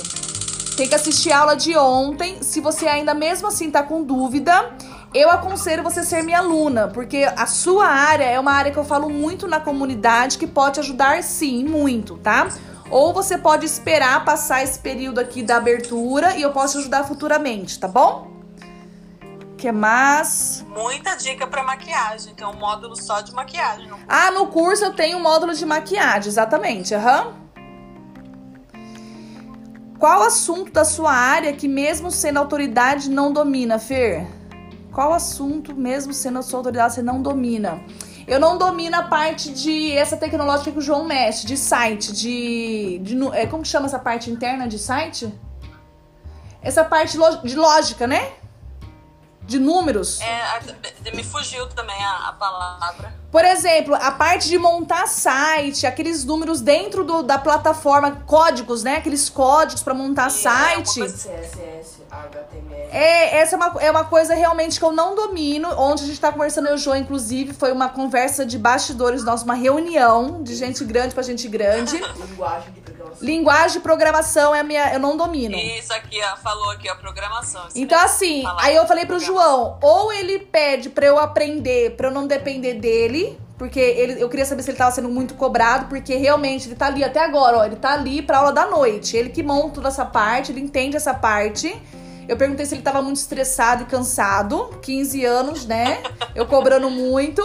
[0.76, 2.44] Tem que assistir a aula de ontem.
[2.44, 4.76] Se você ainda mesmo assim tá com dúvida,
[5.14, 8.86] eu aconselho você ser minha aluna, porque a sua área é uma área que eu
[8.86, 12.48] falo muito na comunidade que pode ajudar sim, muito, tá?
[12.92, 17.80] Ou você pode esperar passar esse período aqui da abertura e eu posso ajudar futuramente,
[17.80, 18.30] tá bom?
[19.60, 20.66] que mais?
[20.70, 22.34] Muita dica para maquiagem.
[22.34, 23.88] Tem um módulo só de maquiagem.
[23.88, 26.96] No ah, no curso eu tenho um módulo de maquiagem, exatamente.
[26.96, 27.26] Aham.
[27.26, 27.50] Uhum.
[30.00, 34.26] Qual assunto da sua área que, mesmo sendo autoridade, não domina, Fer?
[34.92, 37.82] Qual assunto, mesmo sendo a sua autoridade, você não domina?
[38.28, 43.00] Eu não domino a parte de essa tecnológica que o João mexe, de site, de.
[43.00, 45.34] de é, como que chama essa parte interna de site?
[46.62, 48.34] Essa parte de lógica, né?
[49.50, 50.22] de números.
[50.22, 53.14] É, me fugiu também a, a, palavra.
[53.32, 58.98] Por exemplo, a parte de montar site, aqueles números dentro do, da plataforma, códigos, né?
[58.98, 61.02] Aqueles códigos para montar Sim, site.
[61.02, 62.90] É, CSS, HTML.
[62.92, 65.70] É, essa é uma, é uma coisa realmente que eu não domino.
[65.78, 69.24] Onde a gente tá conversando, eu e o João, inclusive, foi uma conversa de bastidores
[69.24, 71.98] nossa, uma reunião de gente grande pra gente grande.
[72.30, 72.82] Linguagem de
[73.22, 74.94] Linguagem de programação é a minha.
[74.94, 75.56] Eu não domino.
[75.56, 77.68] Isso aqui, ó, falou aqui, a programação.
[77.76, 82.12] Então, assim, aí eu falei pro João, ou ele pede pra eu aprender, pra eu
[82.12, 83.38] não depender dele.
[83.58, 86.86] Porque ele, eu queria saber se ele tava sendo muito cobrado, porque realmente ele tá
[86.86, 87.66] ali até agora, ó.
[87.66, 89.18] Ele tá ali pra aula da noite.
[89.18, 91.78] Ele que monta toda essa parte, ele entende essa parte.
[92.30, 94.70] Eu perguntei se ele tava muito estressado e cansado.
[94.84, 96.04] 15 anos, né?
[96.36, 97.42] Eu cobrando muito.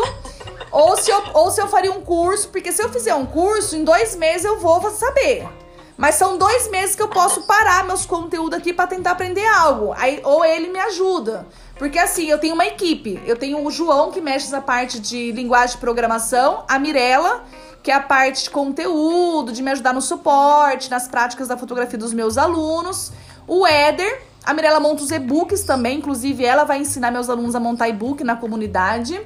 [0.71, 3.77] Ou se, eu, ou se eu faria um curso, porque se eu fizer um curso,
[3.77, 5.49] em dois meses eu vou saber.
[5.97, 9.95] Mas são dois meses que eu posso parar meus conteúdos aqui para tentar aprender algo.
[9.97, 11.47] Aí, ou ele me ajuda.
[11.79, 13.19] Porque assim, eu tenho uma equipe.
[13.25, 17.43] Eu tenho o João, que mexe essa parte de linguagem de programação, a Mirella,
[17.83, 21.99] que é a parte de conteúdo, de me ajudar no suporte, nas práticas da fotografia
[21.99, 23.13] dos meus alunos.
[23.47, 27.61] O Éder, a Mirella monta os e-books também, inclusive ela vai ensinar meus alunos a
[27.61, 29.21] montar e-book na comunidade.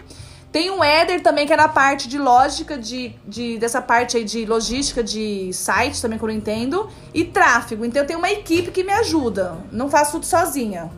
[0.51, 4.25] Tem o Éder também, que é na parte de lógica, de, de, dessa parte aí
[4.25, 6.91] de logística de site também que eu não entendo.
[7.13, 7.85] E tráfego.
[7.85, 9.59] Então eu tenho uma equipe que me ajuda.
[9.71, 10.91] Não faço tudo sozinha.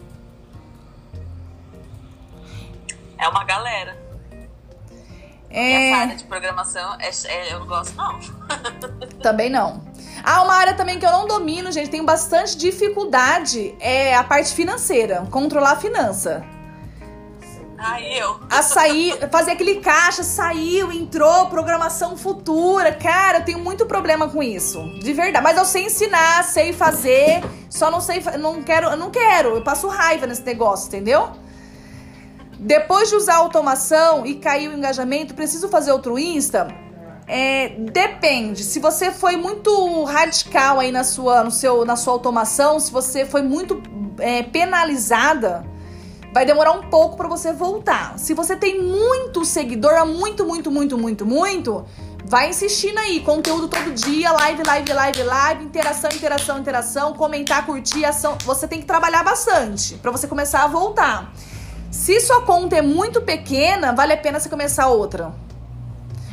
[3.18, 3.98] É uma galera.
[5.50, 5.60] É...
[5.60, 8.20] E essa área de programação, é, é, eu não gosto, não.
[9.20, 9.82] também não.
[10.22, 14.54] Ah, uma área também que eu não domino, gente, tenho bastante dificuldade, é a parte
[14.54, 15.26] financeira.
[15.30, 16.44] Controlar a finança.
[17.78, 18.38] Aí eu.
[18.50, 22.92] A sair, fazer aquele caixa, saiu, entrou, programação futura.
[22.92, 24.82] Cara, eu tenho muito problema com isso.
[25.00, 25.42] De verdade.
[25.42, 27.42] Mas eu sei ensinar, sei fazer.
[27.70, 28.22] Só não sei.
[28.38, 28.94] Não quero.
[28.96, 29.56] Não quero.
[29.56, 31.30] Eu passo raiva nesse negócio, entendeu?
[32.58, 36.68] Depois de usar a automação e cair o engajamento, preciso fazer outro Insta?
[37.32, 38.64] É, depende.
[38.64, 43.24] Se você foi muito radical aí na sua, no seu, na sua automação, se você
[43.24, 43.80] foi muito
[44.18, 45.64] é, penalizada,
[46.34, 48.18] vai demorar um pouco para você voltar.
[48.18, 51.84] Se você tem muito seguidor, muito, muito, muito, muito, muito,
[52.24, 58.04] vai insistindo aí, conteúdo todo dia, live, live, live, live, interação, interação, interação, comentar, curtir,
[58.04, 58.36] ação.
[58.44, 61.32] Você tem que trabalhar bastante para você começar a voltar.
[61.92, 65.32] Se sua conta é muito pequena, vale a pena você começar outra.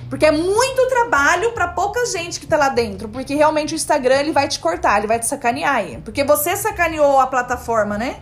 [0.10, 3.10] Porque é muito trabalho para pouca gente que tá lá dentro.
[3.10, 5.98] Porque realmente o Instagram ele vai te cortar, ele vai te sacanear aí.
[6.02, 8.22] Porque você sacaneou a plataforma, né?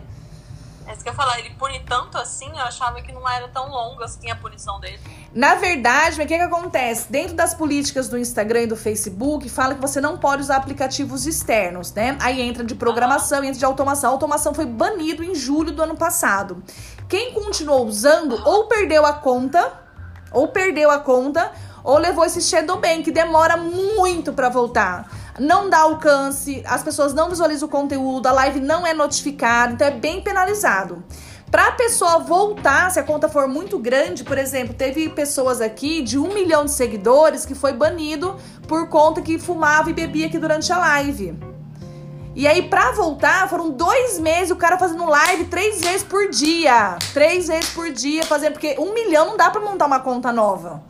[0.87, 3.47] É isso que eu ia falar, ele pune tanto assim, eu achava que não era
[3.47, 4.99] tão longo assim a punição dele.
[5.33, 7.11] Na verdade, o que, que acontece?
[7.11, 11.25] Dentro das políticas do Instagram e do Facebook, fala que você não pode usar aplicativos
[11.25, 12.15] externos, né?
[12.21, 14.11] Aí entra de programação e entra de automação.
[14.11, 16.63] A automação foi banido em julho do ano passado.
[17.09, 19.73] Quem continuou usando ou perdeu a conta,
[20.31, 21.51] ou perdeu a conta,
[21.85, 25.07] ou levou esse shadow ban, que demora muito para voltar
[25.39, 29.87] não dá alcance, as pessoas não visualizam o conteúdo, a live não é notificada, então
[29.87, 31.03] é bem penalizado.
[31.51, 36.01] Para a pessoa voltar, se a conta for muito grande, por exemplo, teve pessoas aqui
[36.01, 38.35] de um milhão de seguidores que foi banido
[38.67, 41.37] por conta que fumava e bebia aqui durante a live.
[42.33, 46.97] E aí, pra voltar, foram dois meses o cara fazendo live três vezes por dia.
[47.13, 48.53] Três vezes por dia, fazendo.
[48.53, 50.83] Porque um milhão não dá pra montar uma conta nova.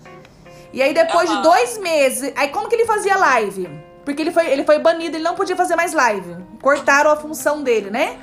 [0.76, 1.38] E aí, depois uhum.
[1.38, 2.34] de dois meses.
[2.36, 3.70] Aí, como que ele fazia live?
[4.04, 6.36] Porque ele foi, ele foi banido, ele não podia fazer mais live.
[6.62, 8.20] Cortaram a função dele, né?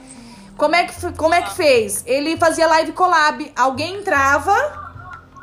[0.57, 2.05] Como é que, como é que fez?
[2.07, 3.50] Ele fazia live collab.
[3.57, 4.55] Alguém entrava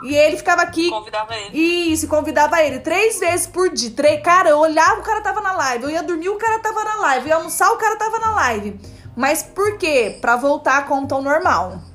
[0.03, 0.91] e ele ficava aqui.
[0.91, 1.57] Convidava ele.
[1.91, 2.77] Isso, convidava ele.
[2.79, 3.89] Três vezes por dia.
[3.89, 5.85] Três, cara, eu olhava, o cara tava na live.
[5.85, 7.25] Eu ia dormir, o cara tava na live.
[7.25, 8.79] Eu ia almoçar, o cara tava na live.
[9.15, 10.19] Mas por quê?
[10.21, 11.88] Pra voltar a conta ao normal.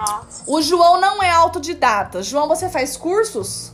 [0.00, 0.44] Nossa.
[0.46, 2.22] O João não é autodidata.
[2.22, 3.72] João, você faz cursos?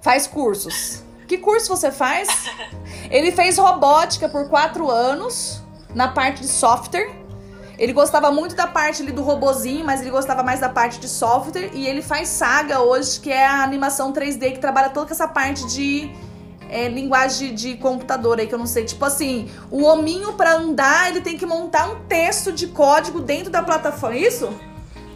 [0.00, 1.02] Faz cursos.
[1.28, 2.28] Que curso você faz?
[3.10, 5.62] Ele fez robótica por quatro anos
[5.94, 7.14] na parte de software.
[7.78, 11.08] Ele gostava muito da parte ali do robozinho, mas ele gostava mais da parte de
[11.08, 11.70] software.
[11.74, 15.66] E ele faz Saga hoje, que é a animação 3D que trabalha toda essa parte
[15.66, 16.08] de
[16.68, 18.84] é, linguagem de computador aí, que eu não sei.
[18.84, 23.50] Tipo assim, o hominho para andar, ele tem que montar um texto de código dentro
[23.50, 24.16] da plataforma.
[24.16, 24.48] Isso?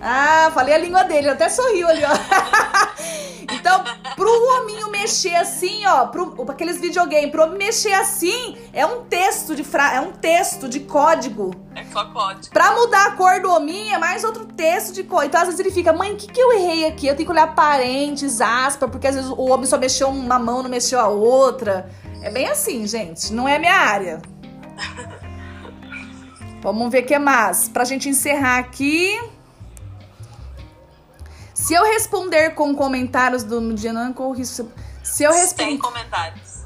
[0.00, 2.08] Ah, falei a língua dele, até sorriu ali, ó.
[3.52, 3.82] então,
[4.14, 9.56] pro hominho mexer assim, ó, pro, aqueles videogames, pro homem mexer assim, é um texto
[9.56, 11.50] de fra é um texto de código.
[11.74, 12.50] É só código.
[12.50, 15.28] Pra mudar a cor do hominho, é mais outro texto de código.
[15.28, 17.06] Então, às vezes ele fica, mãe, o que, que eu errei aqui?
[17.06, 20.62] Eu tenho que olhar parentes, aspas, porque às vezes o homem só mexeu uma mão,
[20.62, 21.90] não mexeu a outra.
[22.22, 23.32] É bem assim, gente.
[23.32, 24.20] Não é minha área.
[26.60, 27.68] Vamos ver o que mais.
[27.68, 29.18] Pra gente encerrar aqui.
[31.58, 34.70] Se eu responder com comentários do dia, não corro risco.
[35.02, 35.70] Se eu responder.
[35.70, 36.64] Sem comentários.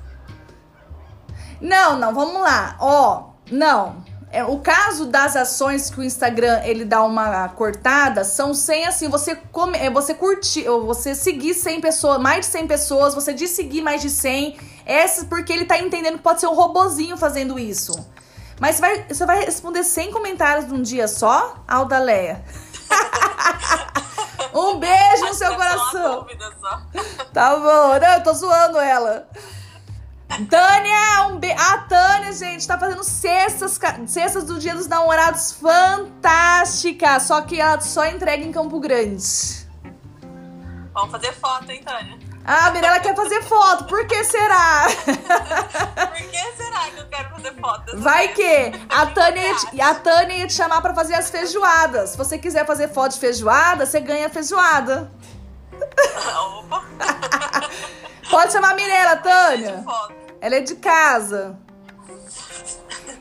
[1.59, 2.76] Não, não, vamos lá.
[2.78, 4.05] Ó, não.
[4.30, 9.09] É, o caso das ações que o Instagram ele dá uma cortada são sem assim,
[9.09, 13.49] você come, é, você curtir, você seguir 100 pessoas, mais de 100 pessoas, você de
[13.49, 14.59] seguir mais de 100.
[14.84, 17.93] Essa porque ele tá entendendo que pode ser um robozinho fazendo isso.
[18.61, 22.45] Mas você vai, você vai responder 100 comentários num dia só, Aldaleia?
[24.55, 26.26] Um beijo no seu coração.
[27.32, 29.26] Tá bom, não, eu tô zoando ela.
[30.48, 31.50] Tânia, um be...
[31.50, 37.22] a Tânia, gente, tá fazendo cestas, cestas do Dia dos Namorados fantásticas.
[37.24, 39.24] Só que ela só entrega em Campo Grande.
[40.92, 42.18] Vamos fazer foto, hein, Tânia?
[42.45, 43.84] Ah, a Mirella quer fazer foto.
[43.84, 44.86] Por que será?
[44.88, 47.99] Por que será que eu quero fazer foto?
[47.99, 52.11] Vai que a Tânia, ia te, a Tânia ia te chamar pra fazer as feijoadas.
[52.11, 55.11] Se você quiser fazer foto de feijoada, você ganha feijoada.
[56.59, 56.82] Opa!
[58.28, 59.84] Pode chamar a Mirella, Tânia.
[60.40, 61.57] Ela é de casa.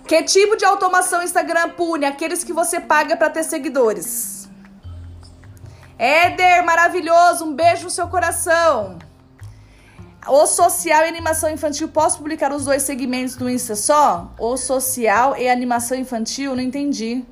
[0.07, 2.05] Que tipo de automação Instagram pune?
[2.05, 4.49] Aqueles que você paga para ter seguidores.
[5.97, 8.97] Éder, maravilhoso, um beijo no seu coração.
[10.28, 14.32] O social e animação infantil, posso publicar os dois segmentos do Insta só?
[14.39, 17.26] O social e animação infantil, não entendi.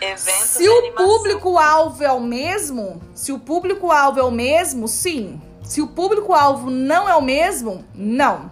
[0.00, 5.40] Eventos Se e o público-alvo é o mesmo, se o público-alvo é o mesmo, sim.
[5.62, 8.50] Se o público-alvo não é o mesmo, não.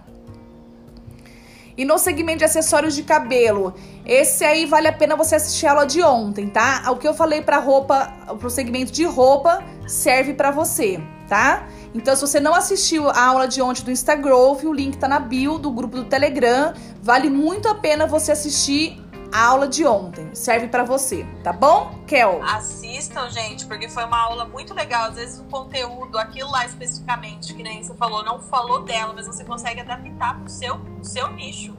[1.77, 3.75] E no segmento de acessórios de cabelo,
[4.07, 6.85] esse aí vale a pena você assistir a aula de ontem, tá?
[6.91, 11.67] O que eu falei para roupa, pro segmento de roupa, serve para você, tá?
[11.95, 15.19] Então, se você não assistiu a aula de ontem do Instagram, o link tá na
[15.19, 16.73] bio do grupo do Telegram.
[17.03, 20.29] Vale muito a pena você assistir a aula de ontem.
[20.35, 22.41] Serve para você, tá bom, Kel?
[22.43, 25.09] Assistam, gente, porque foi uma aula muito legal.
[25.09, 29.27] Às vezes o conteúdo, aquilo lá especificamente, que nem você falou, não falou dela, mas
[29.27, 31.77] você consegue adaptar pro seu, pro seu nicho.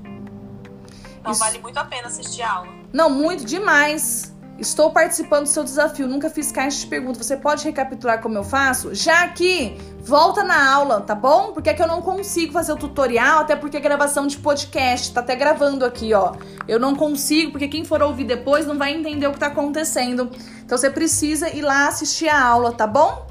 [1.20, 1.40] Então Isso.
[1.40, 2.70] vale muito a pena assistir a aula.
[2.92, 4.34] Não, muito demais.
[4.60, 6.08] Estou participando do seu desafio.
[6.08, 7.26] Nunca fiz caixa de perguntas.
[7.26, 8.94] Você pode recapitular como eu faço?
[8.94, 11.52] Já aqui, volta na aula, tá bom?
[11.52, 15.14] Porque é que eu não consigo fazer o tutorial, até porque é gravação de podcast.
[15.14, 16.34] Tá até gravando aqui, ó.
[16.68, 20.30] Eu não consigo, porque quem for ouvir depois não vai entender o que tá acontecendo.
[20.64, 23.28] Então você precisa ir lá assistir a aula, tá bom?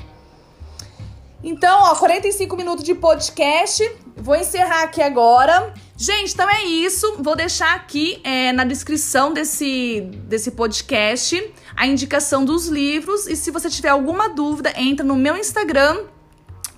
[1.42, 3.82] Então, ó, 45 minutos de podcast.
[4.16, 5.72] Vou encerrar aqui agora.
[6.00, 7.16] Gente, então é isso.
[7.18, 13.26] Vou deixar aqui é, na descrição desse, desse podcast a indicação dos livros.
[13.26, 16.04] E se você tiver alguma dúvida, entra no meu Instagram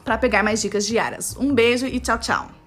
[0.05, 1.37] para pegar mais dicas diárias.
[1.39, 2.62] Um beijo e tchau, tchau.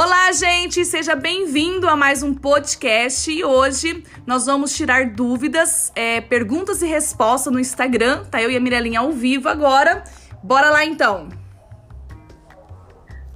[0.00, 0.84] Olá, gente!
[0.84, 6.86] Seja bem-vindo a mais um podcast e hoje nós vamos tirar dúvidas, é, perguntas e
[6.86, 8.24] respostas no Instagram.
[8.26, 10.04] Tá eu e a Mirelinha ao vivo agora.
[10.40, 11.28] Bora lá então!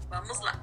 [0.08, 0.54] Vamos lá.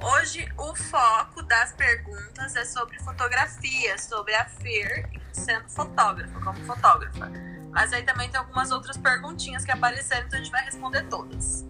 [0.00, 7.28] Hoje o foco das perguntas é sobre fotografia, sobre a Fer sendo fotógrafa, como fotógrafa.
[7.72, 11.66] Mas aí também tem algumas outras perguntinhas que apareceram, então a gente vai responder todas.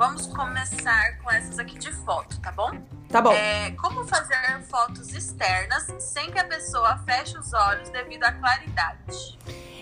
[0.00, 2.70] Vamos começar com essas aqui de foto, tá bom?
[3.10, 3.34] Tá bom.
[3.34, 4.34] É, como fazer
[4.70, 9.38] fotos externas sem que a pessoa feche os olhos devido à claridade?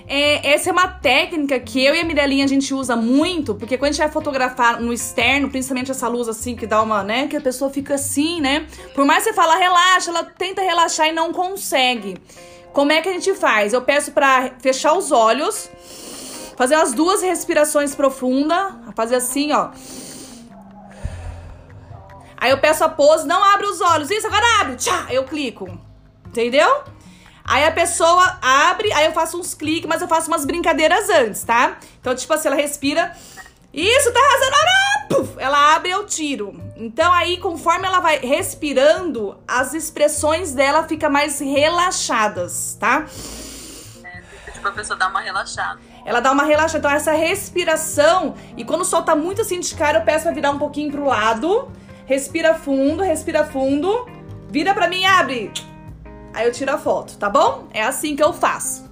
[0.09, 3.79] É, essa é uma técnica que eu e a Mirelinha a gente usa muito, porque
[3.79, 7.29] quando a gente vai fotografar no externo, principalmente essa luz assim que dá uma, né,
[7.29, 8.66] que a pessoa fica assim, né?
[8.97, 12.21] Por mais que você fala relaxa, ela tenta relaxar e não consegue.
[12.73, 13.73] Como é que a gente faz?
[13.73, 15.71] Eu peço pra fechar os olhos,
[16.57, 19.71] fazer as duas respirações profundas, fazer assim, ó.
[22.41, 24.11] Aí eu peço a pose, não abre os olhos.
[24.11, 24.76] Isso, agora abre.
[24.76, 25.68] Tchá, eu clico.
[26.26, 26.84] Entendeu?
[27.45, 31.43] Aí a pessoa abre, aí eu faço uns cliques, mas eu faço umas brincadeiras antes,
[31.43, 31.78] tá?
[32.01, 33.16] Então, tipo assim, ela respira.
[33.72, 34.57] Isso, tá arrasando.
[35.09, 36.55] Puf, ela abre, eu tiro.
[36.76, 43.07] Então, aí, conforme ela vai respirando, as expressões dela ficam mais relaxadas, tá?
[44.05, 45.80] É, tipo, a pessoa dá uma relaxada.
[46.05, 46.78] Ela dá uma relaxada.
[46.78, 48.34] Então, essa respiração.
[48.57, 50.93] E quando o sol tá muito assim de cara, eu peço pra virar um pouquinho
[50.93, 51.72] pro lado.
[52.09, 54.09] Respira fundo, respira fundo.
[54.49, 55.53] Vira pra mim e abre.
[56.33, 57.69] Aí eu tiro a foto, tá bom?
[57.71, 58.91] É assim que eu faço.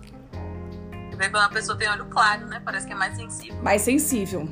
[1.09, 2.61] Você vê quando a pessoa tem olho claro, né?
[2.63, 3.57] Parece que é mais sensível.
[3.63, 4.47] Mais sensível.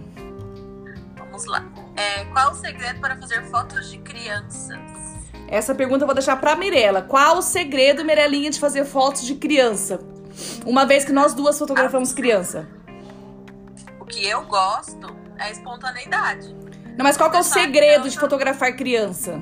[1.18, 1.62] Vamos lá.
[1.94, 4.80] É, qual o segredo para fazer fotos de crianças?
[5.46, 7.02] Essa pergunta eu vou deixar pra Mirella.
[7.02, 10.00] Qual o segredo, Mirelinha, de fazer fotos de criança?
[10.64, 12.66] Uma vez que nós duas fotografamos criança.
[14.00, 16.63] O que eu gosto é a espontaneidade.
[16.96, 19.40] Não, mas qual que é o segredo de fotografar criança?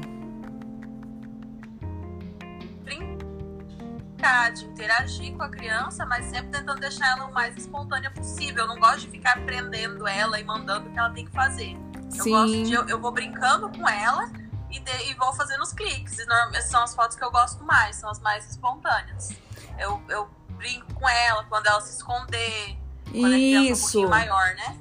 [2.84, 8.62] Brincar, de interagir com a criança, mas sempre tentando deixar ela o mais espontânea possível.
[8.64, 11.76] Eu não gosto de ficar prendendo ela e mandando o que ela tem que fazer.
[12.16, 12.72] Eu gosto de.
[12.72, 14.30] Eu, eu vou brincando com ela
[14.70, 16.18] e, de- e vou fazendo os cliques.
[16.18, 19.30] E normalmente são as fotos que eu gosto mais, são as mais espontâneas.
[19.78, 22.76] Eu, eu brinco com ela quando ela se esconder.
[23.10, 23.82] Quando é um Isso.
[23.92, 24.76] pouquinho maior, né?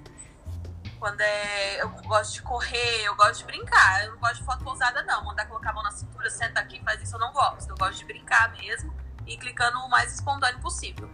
[1.02, 1.82] Quando é.
[1.82, 4.06] Eu gosto de correr, eu gosto de brincar.
[4.06, 5.26] Eu não gosto de foto pousada, não.
[5.26, 7.72] Mandar colocar a mão na cintura, senta aqui, faz isso, eu não gosto.
[7.72, 8.94] Eu gosto de brincar mesmo
[9.26, 11.10] e clicando o mais espontâneo possível.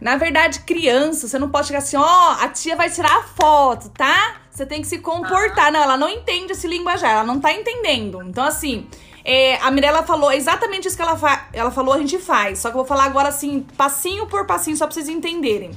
[0.00, 3.90] Na verdade, criança, você não pode chegar assim, ó, a tia vai tirar a foto,
[3.90, 4.38] tá?
[4.50, 5.70] Você tem que se comportar.
[5.70, 8.20] Não, ela não entende esse linguajar, ela não tá entendendo.
[8.24, 8.90] Então, assim,
[9.24, 12.58] é, a Mirella falou exatamente isso que ela, fa ela falou, a gente faz.
[12.58, 15.70] Só que eu vou falar agora, assim, passinho por passinho, só pra vocês entenderem.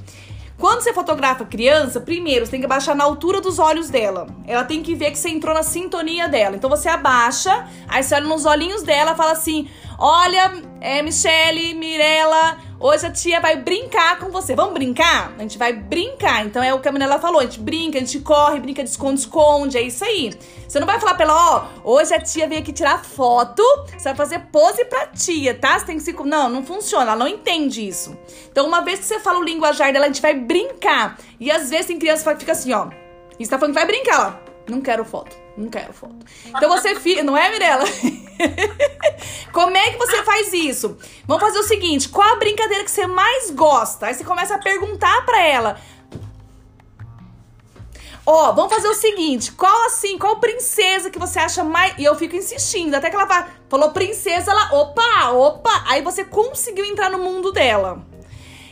[0.58, 4.28] Quando você fotografa criança, primeiro você tem que abaixar na altura dos olhos dela.
[4.48, 6.56] Ela tem que ver que você entrou na sintonia dela.
[6.56, 9.68] Então você abaixa, aí você olha nos olhinhos dela fala assim:
[10.00, 14.56] Olha, é, Michele, Mirella, hoje a tia vai brincar com você.
[14.56, 15.34] Vamos brincar?
[15.38, 16.46] A gente vai brincar.
[16.46, 18.90] Então é o que a Manela falou: a gente brinca, a gente corre, brinca de
[18.90, 20.32] esconde-esconde, é isso aí.
[20.68, 21.34] Você não vai falar pra ela,
[21.84, 25.80] ó, hoje a tia veio aqui tirar foto, você vai fazer pose pra tia, tá?
[25.80, 26.14] Você tem que se.
[26.14, 28.18] Não, não funciona, ela não entende isso.
[28.52, 31.18] Então, uma vez que você fala o linguajar dela, a gente vai brincar.
[31.40, 32.90] E às vezes tem criança que fica assim, ó.
[33.40, 34.52] E você tá falando que vai brincar, ó.
[34.72, 35.36] Não quero foto.
[35.58, 36.16] Não quero foto.
[36.48, 37.24] Então você fica.
[37.24, 37.86] Não é, Mirella?
[39.52, 40.98] Como é que você faz isso?
[41.26, 44.08] Vamos fazer o seguinte: qual a brincadeira que você mais gosta?
[44.08, 45.80] Aí você começa a perguntar pra ela.
[48.26, 51.94] Ó, vamos fazer o seguinte: qual assim, qual princesa que você acha mais.
[51.98, 54.74] E eu fico insistindo, até que ela falou princesa, ela.
[54.74, 55.84] Opa, opa!
[55.88, 58.04] Aí você conseguiu entrar no mundo dela.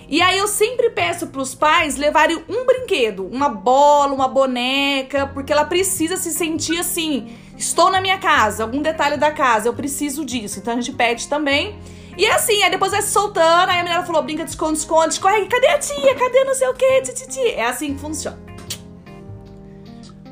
[0.09, 5.27] E aí eu sempre peço para os pais levarem um brinquedo, uma bola, uma boneca,
[5.27, 9.73] porque ela precisa se sentir assim, estou na minha casa, algum detalhe da casa, eu
[9.73, 10.59] preciso disso.
[10.59, 11.79] Então a gente pede também.
[12.17, 14.77] E é assim, aí depois vai se soltando, aí a menina falou, brinca de esconde,
[14.77, 16.15] esconde, corre, cadê a tia?
[16.15, 17.01] Cadê não sei o que?
[17.01, 17.47] Titi?
[17.49, 18.37] É assim que funciona.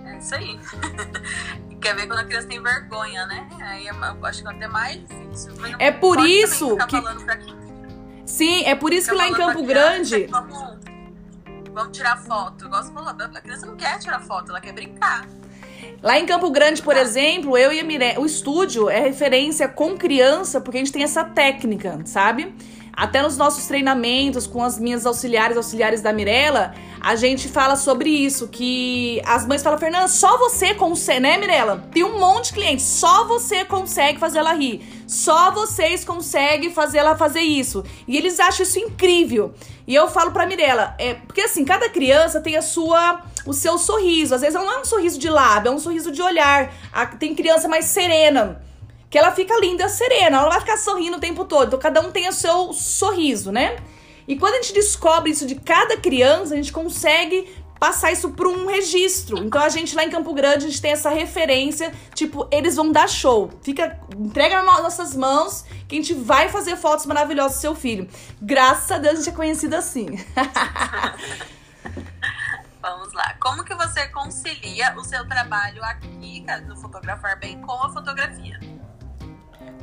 [0.05, 0.59] É isso aí.
[1.81, 3.49] Quer ver quando a criança tem vergonha, né?
[3.61, 5.53] Aí eu acho que é até mais difícil.
[5.79, 6.97] É por isso que...
[8.27, 10.27] Sim, é por isso que lá em Campo Grande.
[10.27, 10.77] Vamos,
[11.73, 12.65] vamos tirar foto.
[12.65, 15.27] Igual você falou, a criança não quer tirar foto, ela quer brincar.
[16.01, 19.97] Lá em Campo Grande, por exemplo, eu e a Mirella, o estúdio é referência com
[19.97, 22.53] criança, porque a gente tem essa técnica, sabe?
[22.93, 28.09] Até nos nossos treinamentos com as minhas auxiliares, auxiliares da Mirella, a gente fala sobre
[28.09, 31.87] isso, que as mães falam, Fernanda, só você consegue, né, Mirella?
[31.91, 34.81] Tem um monte de clientes, só você consegue fazer ela rir.
[35.07, 37.83] Só vocês conseguem fazer ela fazer isso.
[38.07, 39.53] E eles acham isso incrível.
[39.87, 43.77] E eu falo pra Mirella, é, porque assim, cada criança tem a sua o seu
[43.77, 44.35] sorriso.
[44.35, 46.71] Às vezes não é um sorriso de lábio, é um sorriso de olhar.
[47.19, 48.61] Tem criança mais serena
[49.09, 51.67] que ela fica linda, serena, ela vai ficar sorrindo o tempo todo.
[51.67, 53.75] Então cada um tem o seu sorriso, né?
[54.25, 57.49] E quando a gente descobre isso de cada criança, a gente consegue
[57.81, 59.39] passar isso para um registro.
[59.39, 62.91] Então a gente lá em Campo Grande, a gente tem essa referência, tipo, eles vão
[62.91, 63.49] dar show.
[63.63, 68.07] Fica, entrega nas nossas mãos que a gente vai fazer fotos maravilhosas do seu filho.
[68.39, 70.05] Graças a Deus a gente é conhecido assim.
[72.79, 73.33] Vamos lá.
[73.39, 78.59] Como que você concilia o seu trabalho aqui, no Fotografar Bem, com a fotografia?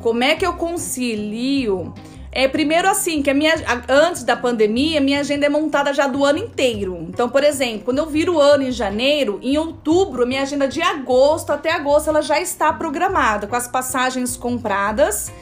[0.01, 1.93] Como é que eu concilio?
[2.31, 3.55] É, primeiro assim, que a minha
[3.89, 7.07] antes da pandemia, minha agenda é montada já do ano inteiro.
[7.09, 10.83] Então, por exemplo, quando eu viro o ano em janeiro, em outubro, minha agenda de
[10.83, 15.33] agosto até agosto ela já está programada com as passagens compradas.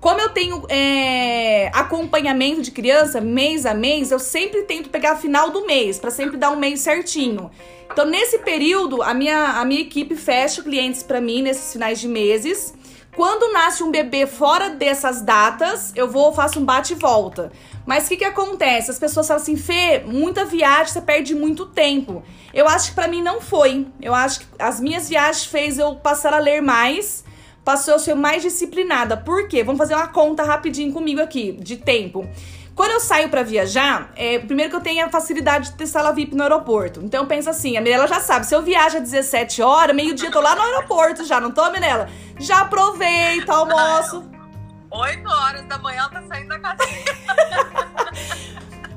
[0.00, 5.48] Como eu tenho é, acompanhamento de criança mês a mês, eu sempre tento pegar final
[5.48, 7.50] do mês, para sempre dar um mês certinho.
[7.90, 12.08] Então, nesse período, a minha, a minha equipe fecha clientes para mim nesses finais de
[12.08, 12.74] meses.
[13.14, 17.52] Quando nasce um bebê fora dessas datas, eu vou, faço um bate e volta.
[17.86, 18.90] Mas o que, que acontece?
[18.90, 22.24] As pessoas falam assim, Fê, muita viagem, você perde muito tempo.
[22.52, 23.86] Eu acho que para mim não foi.
[24.02, 27.24] Eu acho que as minhas viagens fez eu passar a ler mais,
[27.64, 29.16] passou a ser mais disciplinada.
[29.16, 29.62] Por quê?
[29.62, 32.28] Vamos fazer uma conta rapidinho comigo aqui, de tempo.
[32.74, 36.12] Quando eu saio para viajar, é, primeiro que eu tenho a facilidade de ter sala
[36.12, 37.00] VIP no aeroporto.
[37.02, 40.30] Então eu penso assim, a Mirella já sabe, se eu viajo às 17 horas, meio-dia
[40.30, 42.08] tô lá no aeroporto já, não tô, Mirella?
[42.38, 44.28] Já aproveito, almoço.
[44.90, 46.78] 8 horas da manhã tá saindo da casa.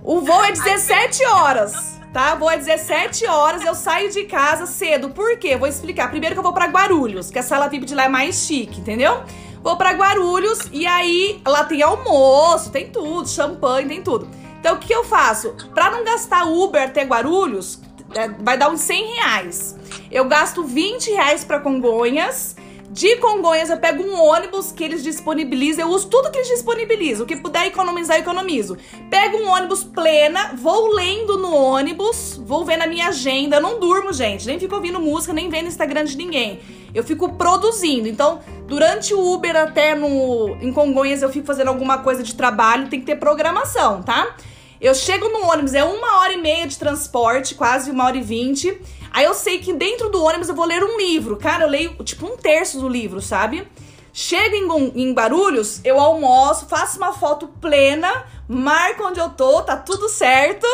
[0.04, 2.36] o voo é 17 horas, tá?
[2.36, 5.10] Voo é 17 horas, eu saio de casa cedo.
[5.10, 5.58] Por quê?
[5.58, 6.10] Vou explicar.
[6.10, 8.80] Primeiro que eu vou para Guarulhos, que a sala VIP de lá é mais chique,
[8.80, 9.24] entendeu?
[9.62, 14.28] Vou para Guarulhos e aí lá tem almoço, tem tudo, champanhe, tem tudo.
[14.60, 15.56] Então o que eu faço?
[15.74, 17.80] Para não gastar Uber até Guarulhos,
[18.16, 19.76] é, vai dar uns 100 reais.
[20.12, 22.56] Eu gasto 20 reais para Congonhas
[22.98, 27.26] de Congonhas, eu pego um ônibus que eles disponibilizam, eu uso tudo que eles disponibilizam,
[27.26, 28.76] o que puder economizar, eu economizo.
[29.08, 33.80] Pego um ônibus plena, vou lendo no ônibus, vou vendo a minha agenda, eu não
[33.80, 36.60] durmo, gente, nem fico ouvindo música, nem vendo Instagram de ninguém.
[36.92, 38.08] Eu fico produzindo.
[38.08, 42.90] Então, durante o Uber até no em Congonhas eu fico fazendo alguma coisa de trabalho,
[42.90, 44.36] tem que ter programação, tá?
[44.82, 48.22] Eu chego no ônibus, é uma hora e meia de transporte, quase uma hora e
[48.22, 48.76] vinte.
[49.18, 51.38] Aí eu sei que dentro do ônibus eu vou ler um livro.
[51.38, 53.68] Cara, eu leio tipo um terço do livro, sabe?
[54.14, 59.76] Chego em, em Barulhos, eu almoço, faço uma foto plena, marco onde eu tô, tá
[59.76, 60.68] tudo certo.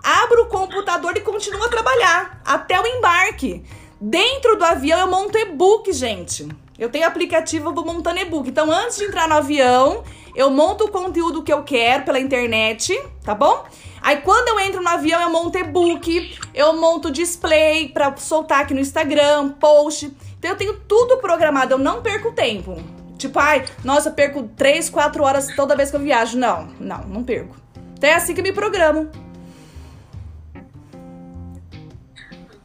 [0.00, 3.64] Abro o computador e continuo a trabalhar até o embarque.
[4.00, 6.46] Dentro do avião eu monto e-book, gente.
[6.78, 8.48] Eu tenho aplicativo, eu vou montando e-book.
[8.48, 10.04] Então, antes de entrar no avião,
[10.36, 13.64] eu monto o conteúdo que eu quero pela internet, tá bom?
[14.00, 18.74] Aí quando eu entro no avião, eu monto e-book, eu monto display para soltar aqui
[18.74, 20.16] no Instagram, post.
[20.38, 22.76] Então eu tenho tudo programado, eu não perco tempo.
[23.18, 26.38] Tipo, ai, nossa, eu perco 3, 4 horas toda vez que eu viajo.
[26.38, 27.56] Não, não, não perco.
[27.94, 29.10] Então é assim que eu me programo.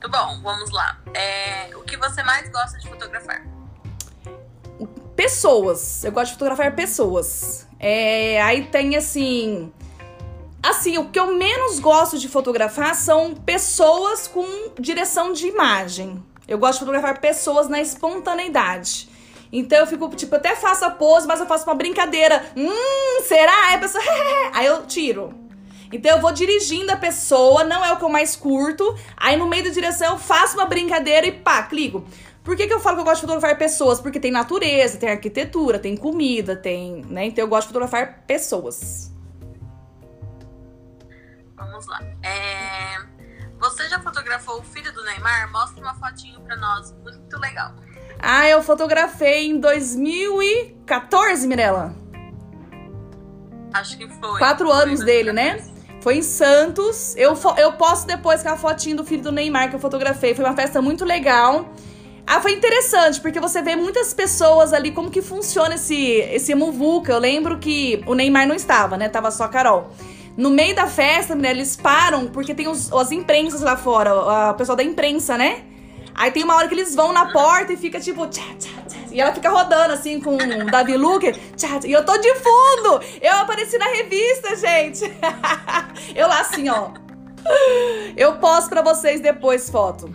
[0.04, 1.00] Muito bom, vamos lá.
[1.14, 3.42] É, o que você mais gosta de fotografar?
[5.16, 6.04] Pessoas.
[6.04, 7.68] Eu gosto de fotografar pessoas.
[7.80, 9.74] É, aí tem assim.
[10.64, 16.24] Assim, o que eu menos gosto de fotografar são pessoas com direção de imagem.
[16.48, 19.10] Eu gosto de fotografar pessoas na espontaneidade.
[19.52, 22.46] Então eu fico, tipo, até faço a pose, mas eu faço uma brincadeira.
[22.56, 23.68] Hum, será?
[23.68, 24.04] Aí a pessoa.
[24.54, 25.34] Aí eu tiro.
[25.92, 28.98] Então eu vou dirigindo a pessoa, não é o que eu mais curto.
[29.18, 32.06] Aí no meio da direção eu faço uma brincadeira e pá, clico.
[32.42, 34.00] Por que, que eu falo que eu gosto de fotografar pessoas?
[34.00, 37.06] Porque tem natureza, tem arquitetura, tem comida, tem.
[37.10, 37.26] né?
[37.26, 39.13] Então eu gosto de fotografar pessoas.
[41.66, 42.00] Vamos lá.
[42.22, 43.00] É...
[43.60, 45.52] Você já fotografou o filho do Neymar?
[45.52, 46.94] Mostra uma fotinho pra nós.
[47.02, 47.74] Muito legal.
[48.20, 51.96] Ah, eu fotografei em 2014, Mirella.
[53.74, 54.40] Acho que foi.
[54.40, 55.54] Quatro Foi anos dele, né?
[55.54, 55.74] 2014.
[56.02, 57.16] Foi em Santos.
[57.16, 60.36] Eu, eu posto depois com a fotinho do filho do Neymar que eu fotografei.
[60.36, 61.74] Foi uma festa muito legal.
[62.28, 67.14] Ah, foi interessante, porque você vê muitas pessoas ali, como que funciona esse, esse muvuca.
[67.14, 69.10] Eu lembro que o Neymar não estava, né?
[69.10, 69.92] Tava só a Carol.
[70.36, 74.54] No meio da festa, né, eles param, porque tem os, as imprensas lá fora, o
[74.56, 75.64] pessoal da imprensa, né?
[76.16, 78.26] Aí tem uma hora que eles vão na porta e fica tipo.
[78.28, 81.32] Tchá, tchá, tchá, e ela fica rodando assim com o Davi Luke.
[81.56, 83.00] tchá, tchá, e eu tô de fundo!
[83.22, 85.04] Eu apareci na revista, gente!
[86.16, 86.90] eu lá assim, ó.
[88.16, 90.10] Eu posto pra vocês depois foto.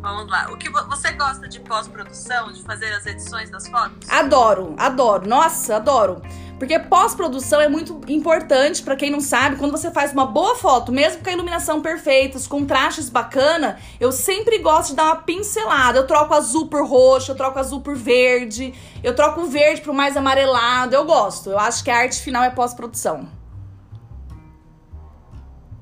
[0.00, 0.48] Vamos lá.
[0.52, 4.08] O que vo- você gosta de pós-produção, de fazer as edições das fotos?
[4.08, 5.26] Adoro, adoro.
[5.28, 6.22] Nossa, adoro.
[6.58, 9.56] Porque pós-produção é muito importante pra quem não sabe.
[9.56, 14.10] Quando você faz uma boa foto, mesmo com a iluminação perfeita, os contrastes bacana, eu
[14.10, 15.98] sempre gosto de dar uma pincelada.
[15.98, 19.92] Eu troco azul por roxo, eu troco azul por verde, eu troco o verde pro
[19.92, 20.94] mais amarelado.
[20.94, 21.50] Eu gosto.
[21.50, 23.28] Eu acho que a arte final é pós-produção.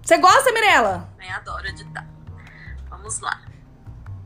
[0.02, 1.08] Você gosta, Mirella?
[1.12, 2.06] Também adoro editar.
[2.90, 3.40] Vamos lá.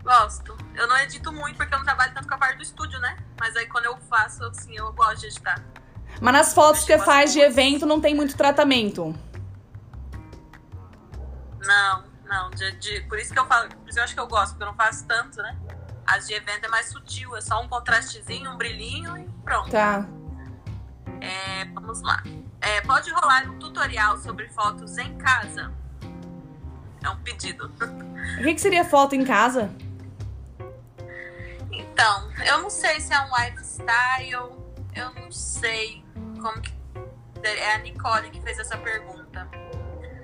[0.02, 0.56] Gosto.
[0.74, 3.18] Eu não edito muito porque eu não trabalho tanto com a parte do estúdio, né?
[3.38, 5.62] Mas aí quando eu faço, assim, eu gosto de editar.
[6.20, 9.14] Mas nas fotos que você faz de evento não tem muito tratamento.
[11.60, 12.50] Não, não.
[12.50, 14.62] De, de- por isso que eu falo, por isso eu acho que eu gosto, porque
[14.64, 15.56] eu não faço tanto, né?
[16.06, 19.70] As de evento é mais sutil, é só um contrastezinho, um brilhinho e pronto.
[19.70, 20.06] Tá.
[21.20, 22.22] É, vamos lá.
[22.60, 25.72] É, pode rolar um tutorial sobre fotos em casa?
[27.02, 27.70] É um pedido.
[28.38, 29.70] O que, que seria foto em casa?
[31.70, 34.52] Então, eu não sei se é um lifestyle,
[34.94, 36.04] eu não sei
[36.38, 36.72] como que.
[37.42, 39.48] É a Nicole que fez essa pergunta.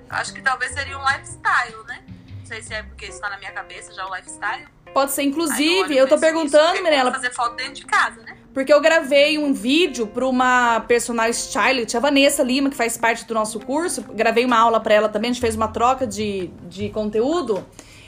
[0.09, 2.03] Acho que talvez seria um lifestyle, né?
[2.39, 4.67] Não sei se é porque isso tá na minha cabeça já o lifestyle.
[4.93, 8.37] Pode ser, inclusive, eu tô perguntando, Mirella, fazer foto dentro de casa, né?
[8.55, 13.25] porque eu gravei um vídeo pra uma personal stylist, a Vanessa Lima, que faz parte
[13.25, 14.01] do nosso curso.
[14.13, 17.65] Gravei uma aula pra ela também, a gente fez uma troca de, de conteúdo.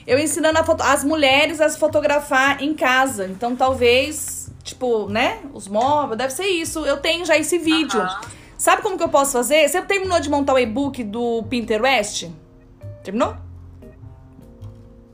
[0.07, 3.25] Eu ensinando as mulheres a se fotografar em casa.
[3.27, 5.39] Então, talvez, tipo, né?
[5.53, 6.85] Os móveis, deve ser isso.
[6.85, 7.99] Eu tenho já esse vídeo.
[7.99, 8.21] Aham.
[8.57, 9.67] Sabe como que eu posso fazer?
[9.67, 12.31] Você terminou de montar o e-book do Pinterest?
[13.03, 13.35] Terminou?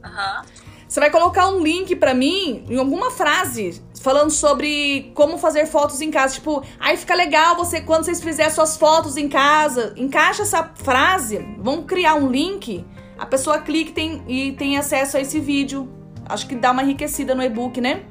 [0.04, 0.45] Aham.
[0.88, 6.01] Você vai colocar um link pra mim em alguma frase falando sobre como fazer fotos
[6.01, 6.36] em casa.
[6.36, 11.39] Tipo, aí fica legal você quando vocês fizerem suas fotos em casa, encaixa essa frase,
[11.58, 12.86] vamos criar um link,
[13.18, 15.89] a pessoa clica e tem, e tem acesso a esse vídeo.
[16.26, 18.04] Acho que dá uma enriquecida no e-book, né?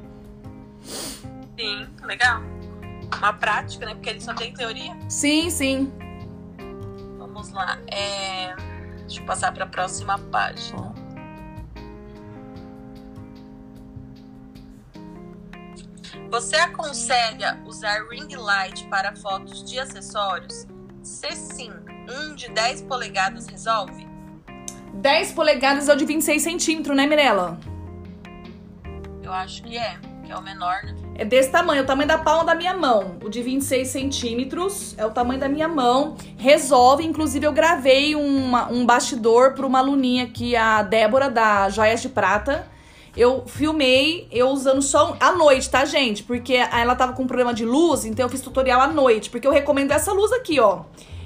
[1.63, 2.41] Sim, legal.
[3.17, 3.93] Uma prática, né?
[3.93, 4.93] Porque ele só tem teoria.
[5.07, 5.93] Sim, sim.
[7.17, 7.79] Vamos lá.
[7.87, 8.53] É...
[9.03, 10.93] Deixa eu passar para a próxima página.
[16.29, 20.67] Você aconselha usar ring light para fotos de acessórios?
[21.01, 21.71] Se sim,
[22.09, 24.05] um de 10 polegadas resolve?
[24.95, 27.57] 10 polegadas é o de 26 centímetros, né, Mirella?
[29.21, 31.02] Eu acho que é, que é o menor, né?
[31.15, 33.17] É desse tamanho, o tamanho da palma da minha mão.
[33.23, 36.15] O de 26 centímetros é o tamanho da minha mão.
[36.37, 42.01] Resolve, inclusive eu gravei uma- um bastidor para uma aluninha aqui, a Débora, da Joias
[42.01, 42.67] de Prata.
[43.15, 46.23] Eu filmei eu usando só à noite, tá, gente?
[46.23, 49.29] Porque ela tava com problema de luz, então eu fiz tutorial à noite.
[49.29, 50.79] Porque eu recomendo essa luz aqui, ó.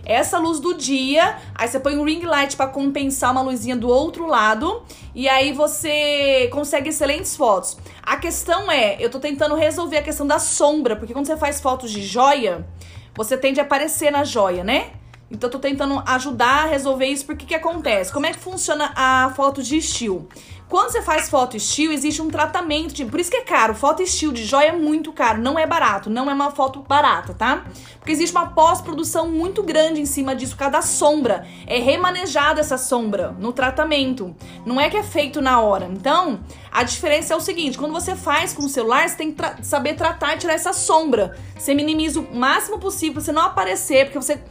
[0.09, 3.89] Essa luz do dia, aí você põe um ring light pra compensar uma luzinha do
[3.89, 4.81] outro lado,
[5.13, 7.77] e aí você consegue excelentes fotos.
[8.01, 11.59] A questão é, eu tô tentando resolver a questão da sombra, porque quando você faz
[11.59, 12.65] fotos de joia,
[13.13, 14.91] você tende a aparecer na joia, né?
[15.29, 18.13] Então tô tentando ajudar a resolver isso, porque que acontece?
[18.13, 20.29] Como é que funciona a foto de estilo?
[20.69, 23.73] Quando você faz foto estilo, existe um tratamento, tipo, por isso que é caro.
[23.73, 27.33] Foto estilo de joia é muito caro, não é barato, não é uma foto barata,
[27.33, 27.63] tá?
[27.97, 31.47] Porque existe uma pós-produção muito grande em cima disso, por causa da sombra.
[31.65, 34.35] É remanejada essa sombra no tratamento.
[34.65, 35.85] Não é que é feito na hora.
[35.85, 39.37] Então, a diferença é o seguinte: quando você faz com o celular, você tem que
[39.37, 41.37] tra saber tratar e tirar essa sombra.
[41.57, 44.41] Você minimiza o máximo possível pra você não aparecer, porque você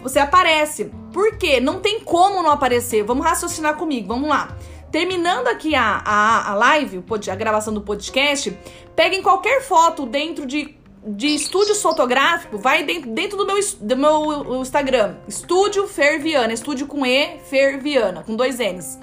[0.00, 0.84] você aparece.
[1.12, 1.58] Por quê?
[1.58, 3.02] Não tem como não aparecer.
[3.02, 4.56] Vamos raciocinar comigo, vamos lá.
[4.90, 8.56] Terminando aqui a, a, a live, a gravação do podcast,
[8.94, 10.76] peguem qualquer foto dentro de,
[11.06, 15.16] de estúdios fotográficos, vai dentro, dentro do, meu, do meu Instagram.
[15.28, 18.98] Estúdio Ferviana, estúdio com E, Ferviana, com dois N's.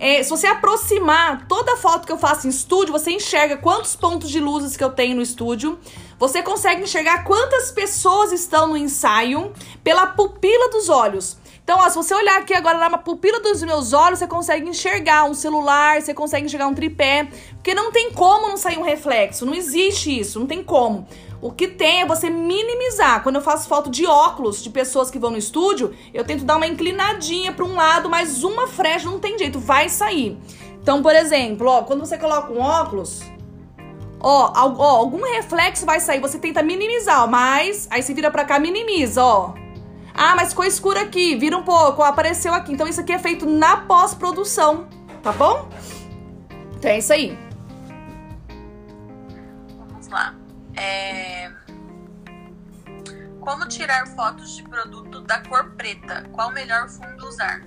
[0.00, 4.30] É, se você aproximar toda foto que eu faço em estúdio, você enxerga quantos pontos
[4.30, 5.78] de luzes que eu tenho no estúdio.
[6.18, 9.52] Você consegue enxergar quantas pessoas estão no ensaio
[9.82, 11.36] pela pupila dos olhos.
[11.68, 15.24] Então, ó, se você olhar aqui agora na pupila dos meus olhos, você consegue enxergar
[15.24, 19.44] um celular, você consegue enxergar um tripé, porque não tem como não sair um reflexo,
[19.44, 21.06] não existe isso, não tem como.
[21.42, 23.22] O que tem é você minimizar.
[23.22, 26.56] Quando eu faço foto de óculos de pessoas que vão no estúdio, eu tento dar
[26.56, 30.38] uma inclinadinha para um lado, mas uma frecha não tem jeito, vai sair.
[30.80, 33.20] Então, por exemplo, ó, quando você coloca um óculos,
[34.20, 38.44] Ó, ó, algum reflexo vai sair, você tenta minimizar, ó, mas aí você vira pra
[38.44, 39.52] cá, minimiza, ó.
[40.20, 42.72] Ah, mas ficou escuro aqui, vira um pouco, apareceu aqui.
[42.72, 44.88] Então isso aqui é feito na pós-produção,
[45.22, 45.68] tá bom?
[46.76, 47.38] Então é isso aí.
[49.78, 50.34] Vamos lá.
[50.76, 51.52] É...
[53.40, 56.24] Como tirar fotos de produto da cor preta?
[56.32, 57.62] Qual o melhor fundo usar?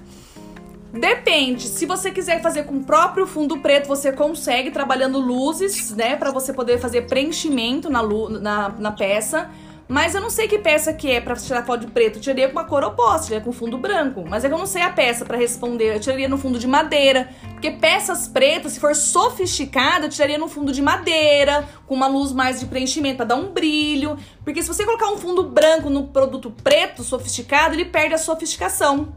[0.92, 1.70] Depende.
[1.70, 6.18] Se você quiser fazer com o próprio fundo preto, você consegue trabalhando luzes, né?
[6.18, 9.50] Para você poder fazer preenchimento na, na, na, peça.
[9.92, 12.16] Mas eu não sei que peça que é para tirar foto de preto.
[12.16, 14.24] Eu tiraria com uma cor oposta, tiraria com fundo branco.
[14.26, 15.94] Mas é que eu não sei a peça para responder.
[15.94, 17.30] Eu tiraria no fundo de madeira.
[17.50, 22.32] Porque peças pretas, se for sofisticada, eu tiraria no fundo de madeira, com uma luz
[22.32, 24.18] mais de preenchimento, para dar um brilho.
[24.46, 29.14] Porque se você colocar um fundo branco no produto preto, sofisticado, ele perde a sofisticação.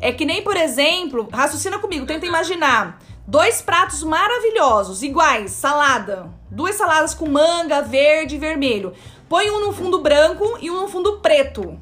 [0.00, 6.30] É que nem, por exemplo, raciocina comigo, tenta imaginar dois pratos maravilhosos, iguais, salada.
[6.48, 8.92] Duas saladas com manga, verde e vermelho.
[9.28, 11.80] Põe um no fundo branco e um no fundo preto.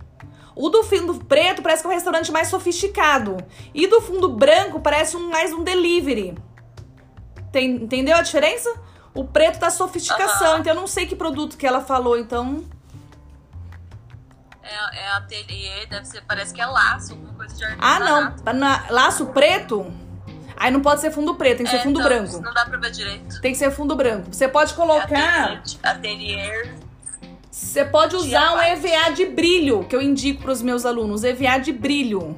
[0.56, 3.36] O do fundo preto parece que é um restaurante mais sofisticado.
[3.74, 6.36] E do fundo branco parece um, mais um delivery.
[7.50, 8.72] Tem, entendeu a diferença?
[9.12, 10.58] O preto tá sofisticação, uhum.
[10.58, 12.64] então eu não sei que produto que ela falou, então
[14.64, 18.54] é, é ateliê, deve ser, parece que é laço, alguma coisa de Ah, não.
[18.54, 19.92] Na, laço preto?
[20.56, 22.40] Aí não pode ser fundo preto, tem que é, ser fundo então, branco.
[22.40, 23.40] Não dá pra ver direito.
[23.40, 24.32] Tem que ser fundo branco.
[24.32, 25.52] Você pode colocar.
[25.52, 26.74] É ateliê.
[27.64, 31.24] Você pode usar um EVA de brilho, que eu indico para os meus alunos.
[31.24, 32.36] EVA de brilho.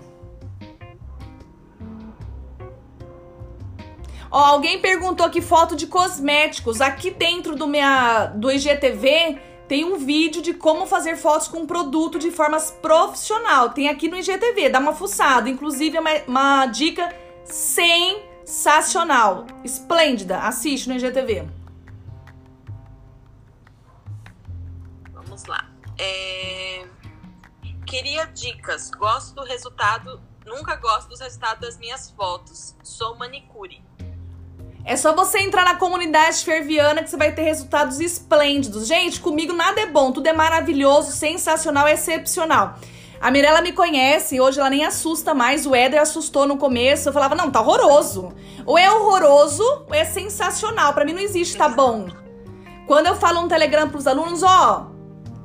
[4.31, 6.81] Ó, alguém perguntou aqui foto de cosméticos.
[6.81, 12.21] Aqui dentro do, minha, do IGTV tem um vídeo de como fazer fotos com produto
[12.21, 13.71] de forma profissional.
[13.71, 15.51] Tem aqui no IGTV, dá uma fuçada.
[15.51, 17.13] Inclusive, é uma, uma dica
[17.45, 19.45] sensacional.
[19.65, 20.39] Esplêndida.
[20.39, 21.66] Assiste no IGTV.
[25.99, 26.87] É...
[27.87, 28.91] Queria dicas.
[28.91, 30.21] Gosto do resultado.
[30.45, 32.77] Nunca gosto dos resultados das minhas fotos.
[32.83, 33.83] Sou manicure.
[34.85, 38.87] É só você entrar na comunidade ferviana que você vai ter resultados esplêndidos.
[38.87, 42.79] Gente, comigo nada é bom, tudo é maravilhoso, sensacional, excepcional.
[43.21, 45.67] A Mirella me conhece, hoje ela nem assusta mais.
[45.67, 47.09] O Éder assustou no começo.
[47.09, 48.33] Eu falava, não, tá horroroso.
[48.65, 50.93] Ou é horroroso ou é sensacional.
[50.93, 52.07] Para mim não existe tá bom.
[52.87, 54.93] Quando eu falo um Telegram pros alunos, ó,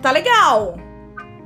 [0.02, 0.76] tá legal.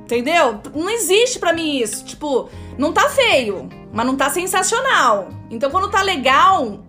[0.02, 0.60] Entendeu?
[0.74, 2.04] Não existe para mim isso.
[2.04, 2.48] Tipo,
[2.78, 5.28] não tá feio, mas não tá sensacional.
[5.50, 6.80] Então quando tá legal,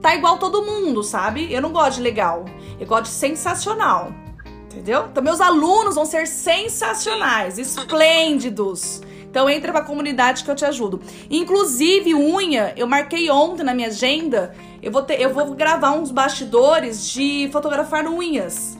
[0.00, 1.52] tá igual todo mundo, sabe?
[1.52, 2.44] Eu não gosto de legal.
[2.78, 4.12] Eu gosto de sensacional.
[4.66, 5.06] Entendeu?
[5.10, 9.00] Então, meus alunos vão ser sensacionais, esplêndidos.
[9.22, 11.00] Então, entra pra comunidade que eu te ajudo.
[11.30, 14.54] Inclusive, unha, eu marquei ontem na minha agenda.
[14.82, 18.75] Eu vou, ter, eu vou gravar uns bastidores de fotografar unhas.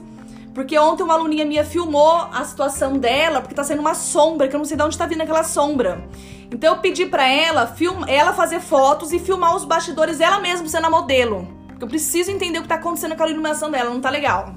[0.57, 4.55] Porque ontem uma aluninha minha filmou a situação dela, porque tá sendo uma sombra, que
[4.55, 6.03] eu não sei de onde tá vindo aquela sombra.
[6.49, 10.67] Então eu pedi para ela, film, ela fazer fotos e filmar os bastidores ela mesma
[10.67, 11.47] sendo a modelo.
[11.67, 14.55] Porque eu preciso entender o que tá acontecendo com a iluminação dela, não tá legal.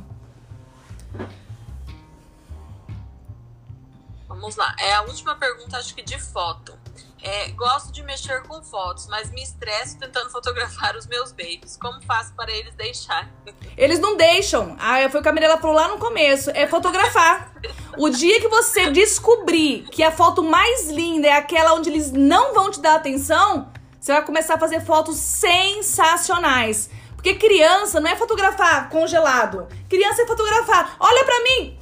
[4.26, 4.74] Vamos lá.
[4.78, 6.78] É a última pergunta, acho que de foto.
[7.22, 11.76] É, gosto de mexer com fotos, mas me estresso tentando fotografar os meus babies.
[11.76, 13.28] Como faço para eles deixarem?
[13.76, 14.76] Eles não deixam.
[14.78, 16.50] Ah, foi o que a Mirella falou lá no começo.
[16.50, 17.52] É fotografar.
[17.98, 22.54] o dia que você descobrir que a foto mais linda é aquela onde eles não
[22.54, 26.88] vão te dar atenção, Você vai começar a fazer fotos sensacionais.
[27.14, 29.68] Porque criança não é fotografar congelado.
[29.90, 30.96] Criança é fotografar.
[30.98, 31.78] Olha pra mim.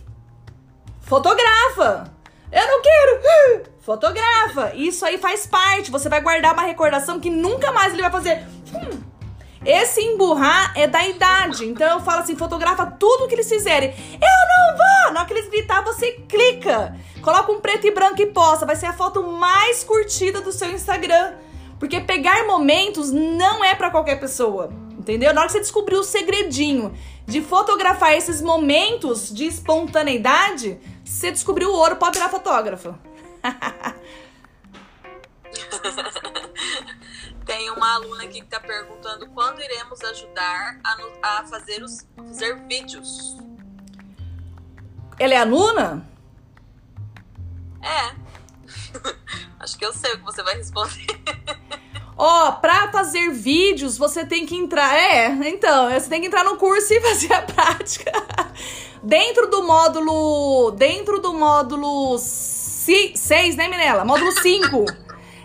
[1.01, 2.13] Fotografa.
[2.51, 3.71] Eu não quero.
[3.89, 4.75] Fotografa.
[4.75, 5.91] Isso aí faz parte.
[5.91, 8.47] Você vai guardar uma recordação que nunca mais ele vai fazer.
[8.75, 9.01] Hum.
[9.65, 11.65] Esse emburrar é da idade.
[11.65, 13.89] Então eu falo assim: fotografa tudo que eles fizerem.
[13.89, 15.15] Eu não vou!
[15.15, 16.95] Na hora que eles gritar, você clica.
[17.23, 18.67] Coloca um preto e branco e posta.
[18.67, 21.37] Vai ser a foto mais curtida do seu Instagram.
[21.79, 24.69] Porque pegar momentos não é para qualquer pessoa.
[24.99, 25.33] Entendeu?
[25.33, 26.93] Na hora que você descobrir o segredinho
[27.27, 32.95] de fotografar esses momentos de espontaneidade, você descobriu o ouro, pode virar fotógrafo.
[37.45, 42.57] Tem uma aluna aqui que está perguntando quando iremos ajudar a, a fazer, os, fazer
[42.67, 43.37] vídeos.
[45.19, 46.07] Ela é aluna?
[47.83, 48.15] É.
[49.59, 51.07] Acho que eu sei o que você vai responder.
[52.21, 54.93] Ó, oh, pra fazer vídeos, você tem que entrar.
[54.93, 58.11] É, então, você tem que entrar no curso e fazer a prática.
[59.03, 60.73] dentro do módulo.
[60.73, 62.19] Dentro do módulo
[63.15, 64.05] 6, né, Minela?
[64.05, 64.85] Módulo 5.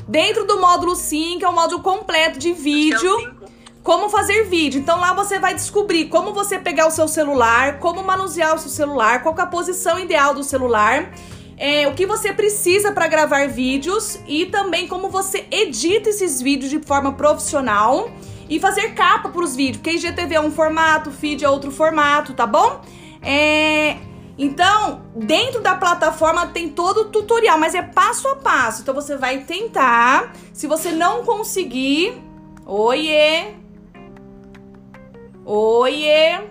[0.07, 3.39] Dentro do módulo 5 é o módulo completo de vídeo.
[3.39, 3.43] É
[3.83, 4.79] como fazer vídeo.
[4.79, 8.69] Então lá você vai descobrir como você pegar o seu celular, como manusear o seu
[8.69, 11.11] celular, qual é a posição ideal do celular,
[11.57, 16.71] é, o que você precisa para gravar vídeos e também como você edita esses vídeos
[16.71, 18.09] de forma profissional
[18.49, 19.77] e fazer capa para os vídeos.
[19.77, 22.81] Porque IGTV é um formato, feed é outro formato, tá bom?
[23.21, 23.97] É,
[24.38, 28.81] então, dentro da plataforma tem todo o tutorial, mas é passo a passo.
[28.81, 30.34] Então você vai tentar.
[30.51, 32.19] Se você não conseguir,
[32.65, 33.53] oiê.
[35.45, 36.41] Oiê.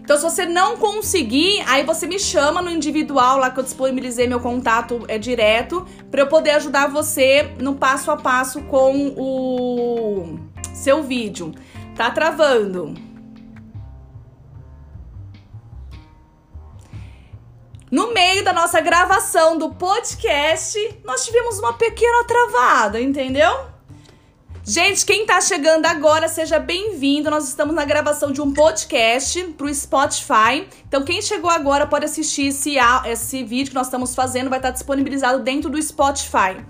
[0.00, 4.28] Então, se você não conseguir, aí você me chama no individual lá que eu disponibilizei
[4.28, 10.38] meu contato é direto para eu poder ajudar você no passo a passo com o
[10.72, 11.52] seu vídeo.
[11.96, 12.94] Tá travando.
[17.90, 23.50] No meio da nossa gravação do podcast, nós tivemos uma pequena travada, entendeu?
[24.62, 27.30] Gente, quem tá chegando agora, seja bem-vindo.
[27.30, 30.68] Nós estamos na gravação de um podcast pro Spotify.
[30.86, 32.74] Então, quem chegou agora pode assistir esse,
[33.06, 36.62] esse vídeo que nós estamos fazendo, vai estar disponibilizado dentro do Spotify.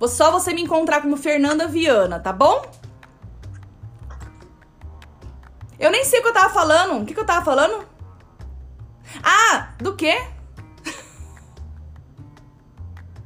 [0.00, 2.62] Vou só você me encontrar como Fernanda Viana, tá bom?
[5.82, 7.02] Eu nem sei o que eu tava falando.
[7.02, 7.84] O que, que eu tava falando?
[9.20, 10.16] Ah, do quê?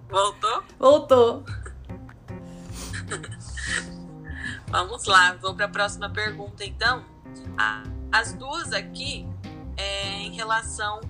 [0.09, 0.65] Voltou?
[0.79, 1.45] Voltou.
[4.69, 7.05] Vamos lá, vou para a próxima pergunta então.
[8.11, 9.29] As duas aqui
[9.77, 11.03] é em relação.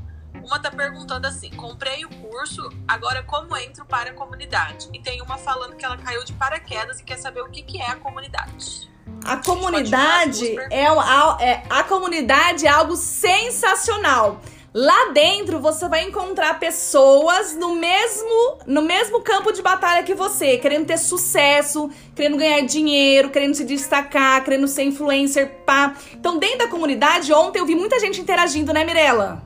[0.42, 4.88] Uma tá perguntando assim: comprei o curso, agora como entro para a comunidade?
[4.92, 7.80] E tem uma falando que ela caiu de paraquedas e quer saber o que, que
[7.80, 8.95] é a comunidade.
[9.26, 14.40] A comunidade é, é a comunidade é algo sensacional.
[14.72, 20.58] Lá dentro você vai encontrar pessoas no mesmo no mesmo campo de batalha que você,
[20.58, 25.96] querendo ter sucesso, querendo ganhar dinheiro, querendo se destacar, querendo ser influencer, pá.
[26.12, 29.42] Então, dentro da comunidade, ontem eu vi muita gente interagindo, né, Mirella?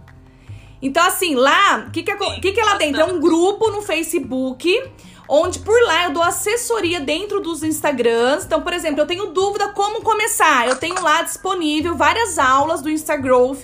[0.83, 3.01] Então, assim, lá, o que que, é, que que é lá dentro?
[3.01, 4.83] É um grupo no Facebook
[5.31, 8.45] onde por lá eu dou assessoria dentro dos Instagrams.
[8.45, 10.67] Então, por exemplo, eu tenho dúvida como começar.
[10.67, 13.63] Eu tenho lá disponível várias aulas do Instagrowth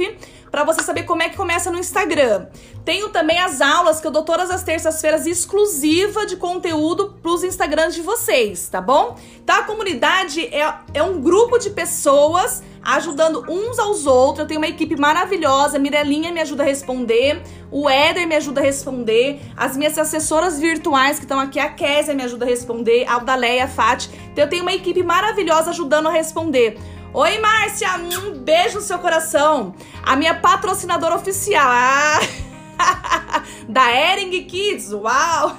[0.57, 2.47] para você saber como é que começa no Instagram.
[2.83, 7.45] Tenho também as aulas que eu dou todas as terças-feiras exclusiva de conteúdo para os
[7.45, 9.19] Instagrams de vocês, tá bom?
[9.45, 14.39] Então a comunidade é, é um grupo de pessoas ajudando uns aos outros.
[14.39, 15.77] Eu tenho uma equipe maravilhosa.
[15.77, 20.59] A Mirelinha me ajuda a responder, o Éder me ajuda a responder, as minhas assessoras
[20.59, 24.09] virtuais que estão aqui, a Késia me ajuda a responder, a Aldaleia, a Fati.
[24.33, 26.79] Então eu tenho uma equipe maravilhosa ajudando a responder.
[27.19, 29.75] Oi, Márcia, um beijo no seu coração.
[30.03, 31.65] A minha patrocinadora oficial.
[33.67, 35.57] Da Ering Kids, uau!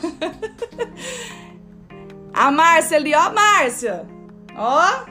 [2.31, 4.07] A Márcia ali, ó, Márcia.
[4.55, 5.05] Ó.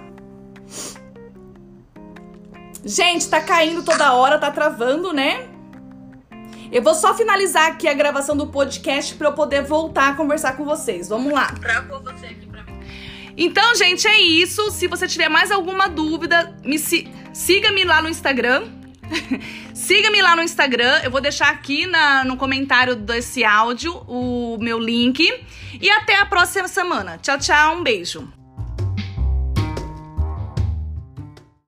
[2.85, 5.49] Gente, tá caindo toda hora, tá travando, né?
[6.71, 10.57] Eu vou só finalizar aqui a gravação do podcast para eu poder voltar a conversar
[10.57, 11.09] com vocês.
[11.09, 11.53] Vamos lá.
[11.61, 12.46] Travou você aqui.
[13.37, 14.71] Então, gente, é isso.
[14.71, 17.09] Se você tiver mais alguma dúvida, me si...
[17.33, 18.65] siga-me lá no Instagram.
[19.75, 21.01] siga-me lá no Instagram.
[21.05, 25.23] Eu vou deixar aqui na, no comentário desse áudio o meu link.
[25.81, 27.19] E até a próxima semana.
[27.19, 27.77] Tchau, tchau.
[27.77, 28.36] Um beijo.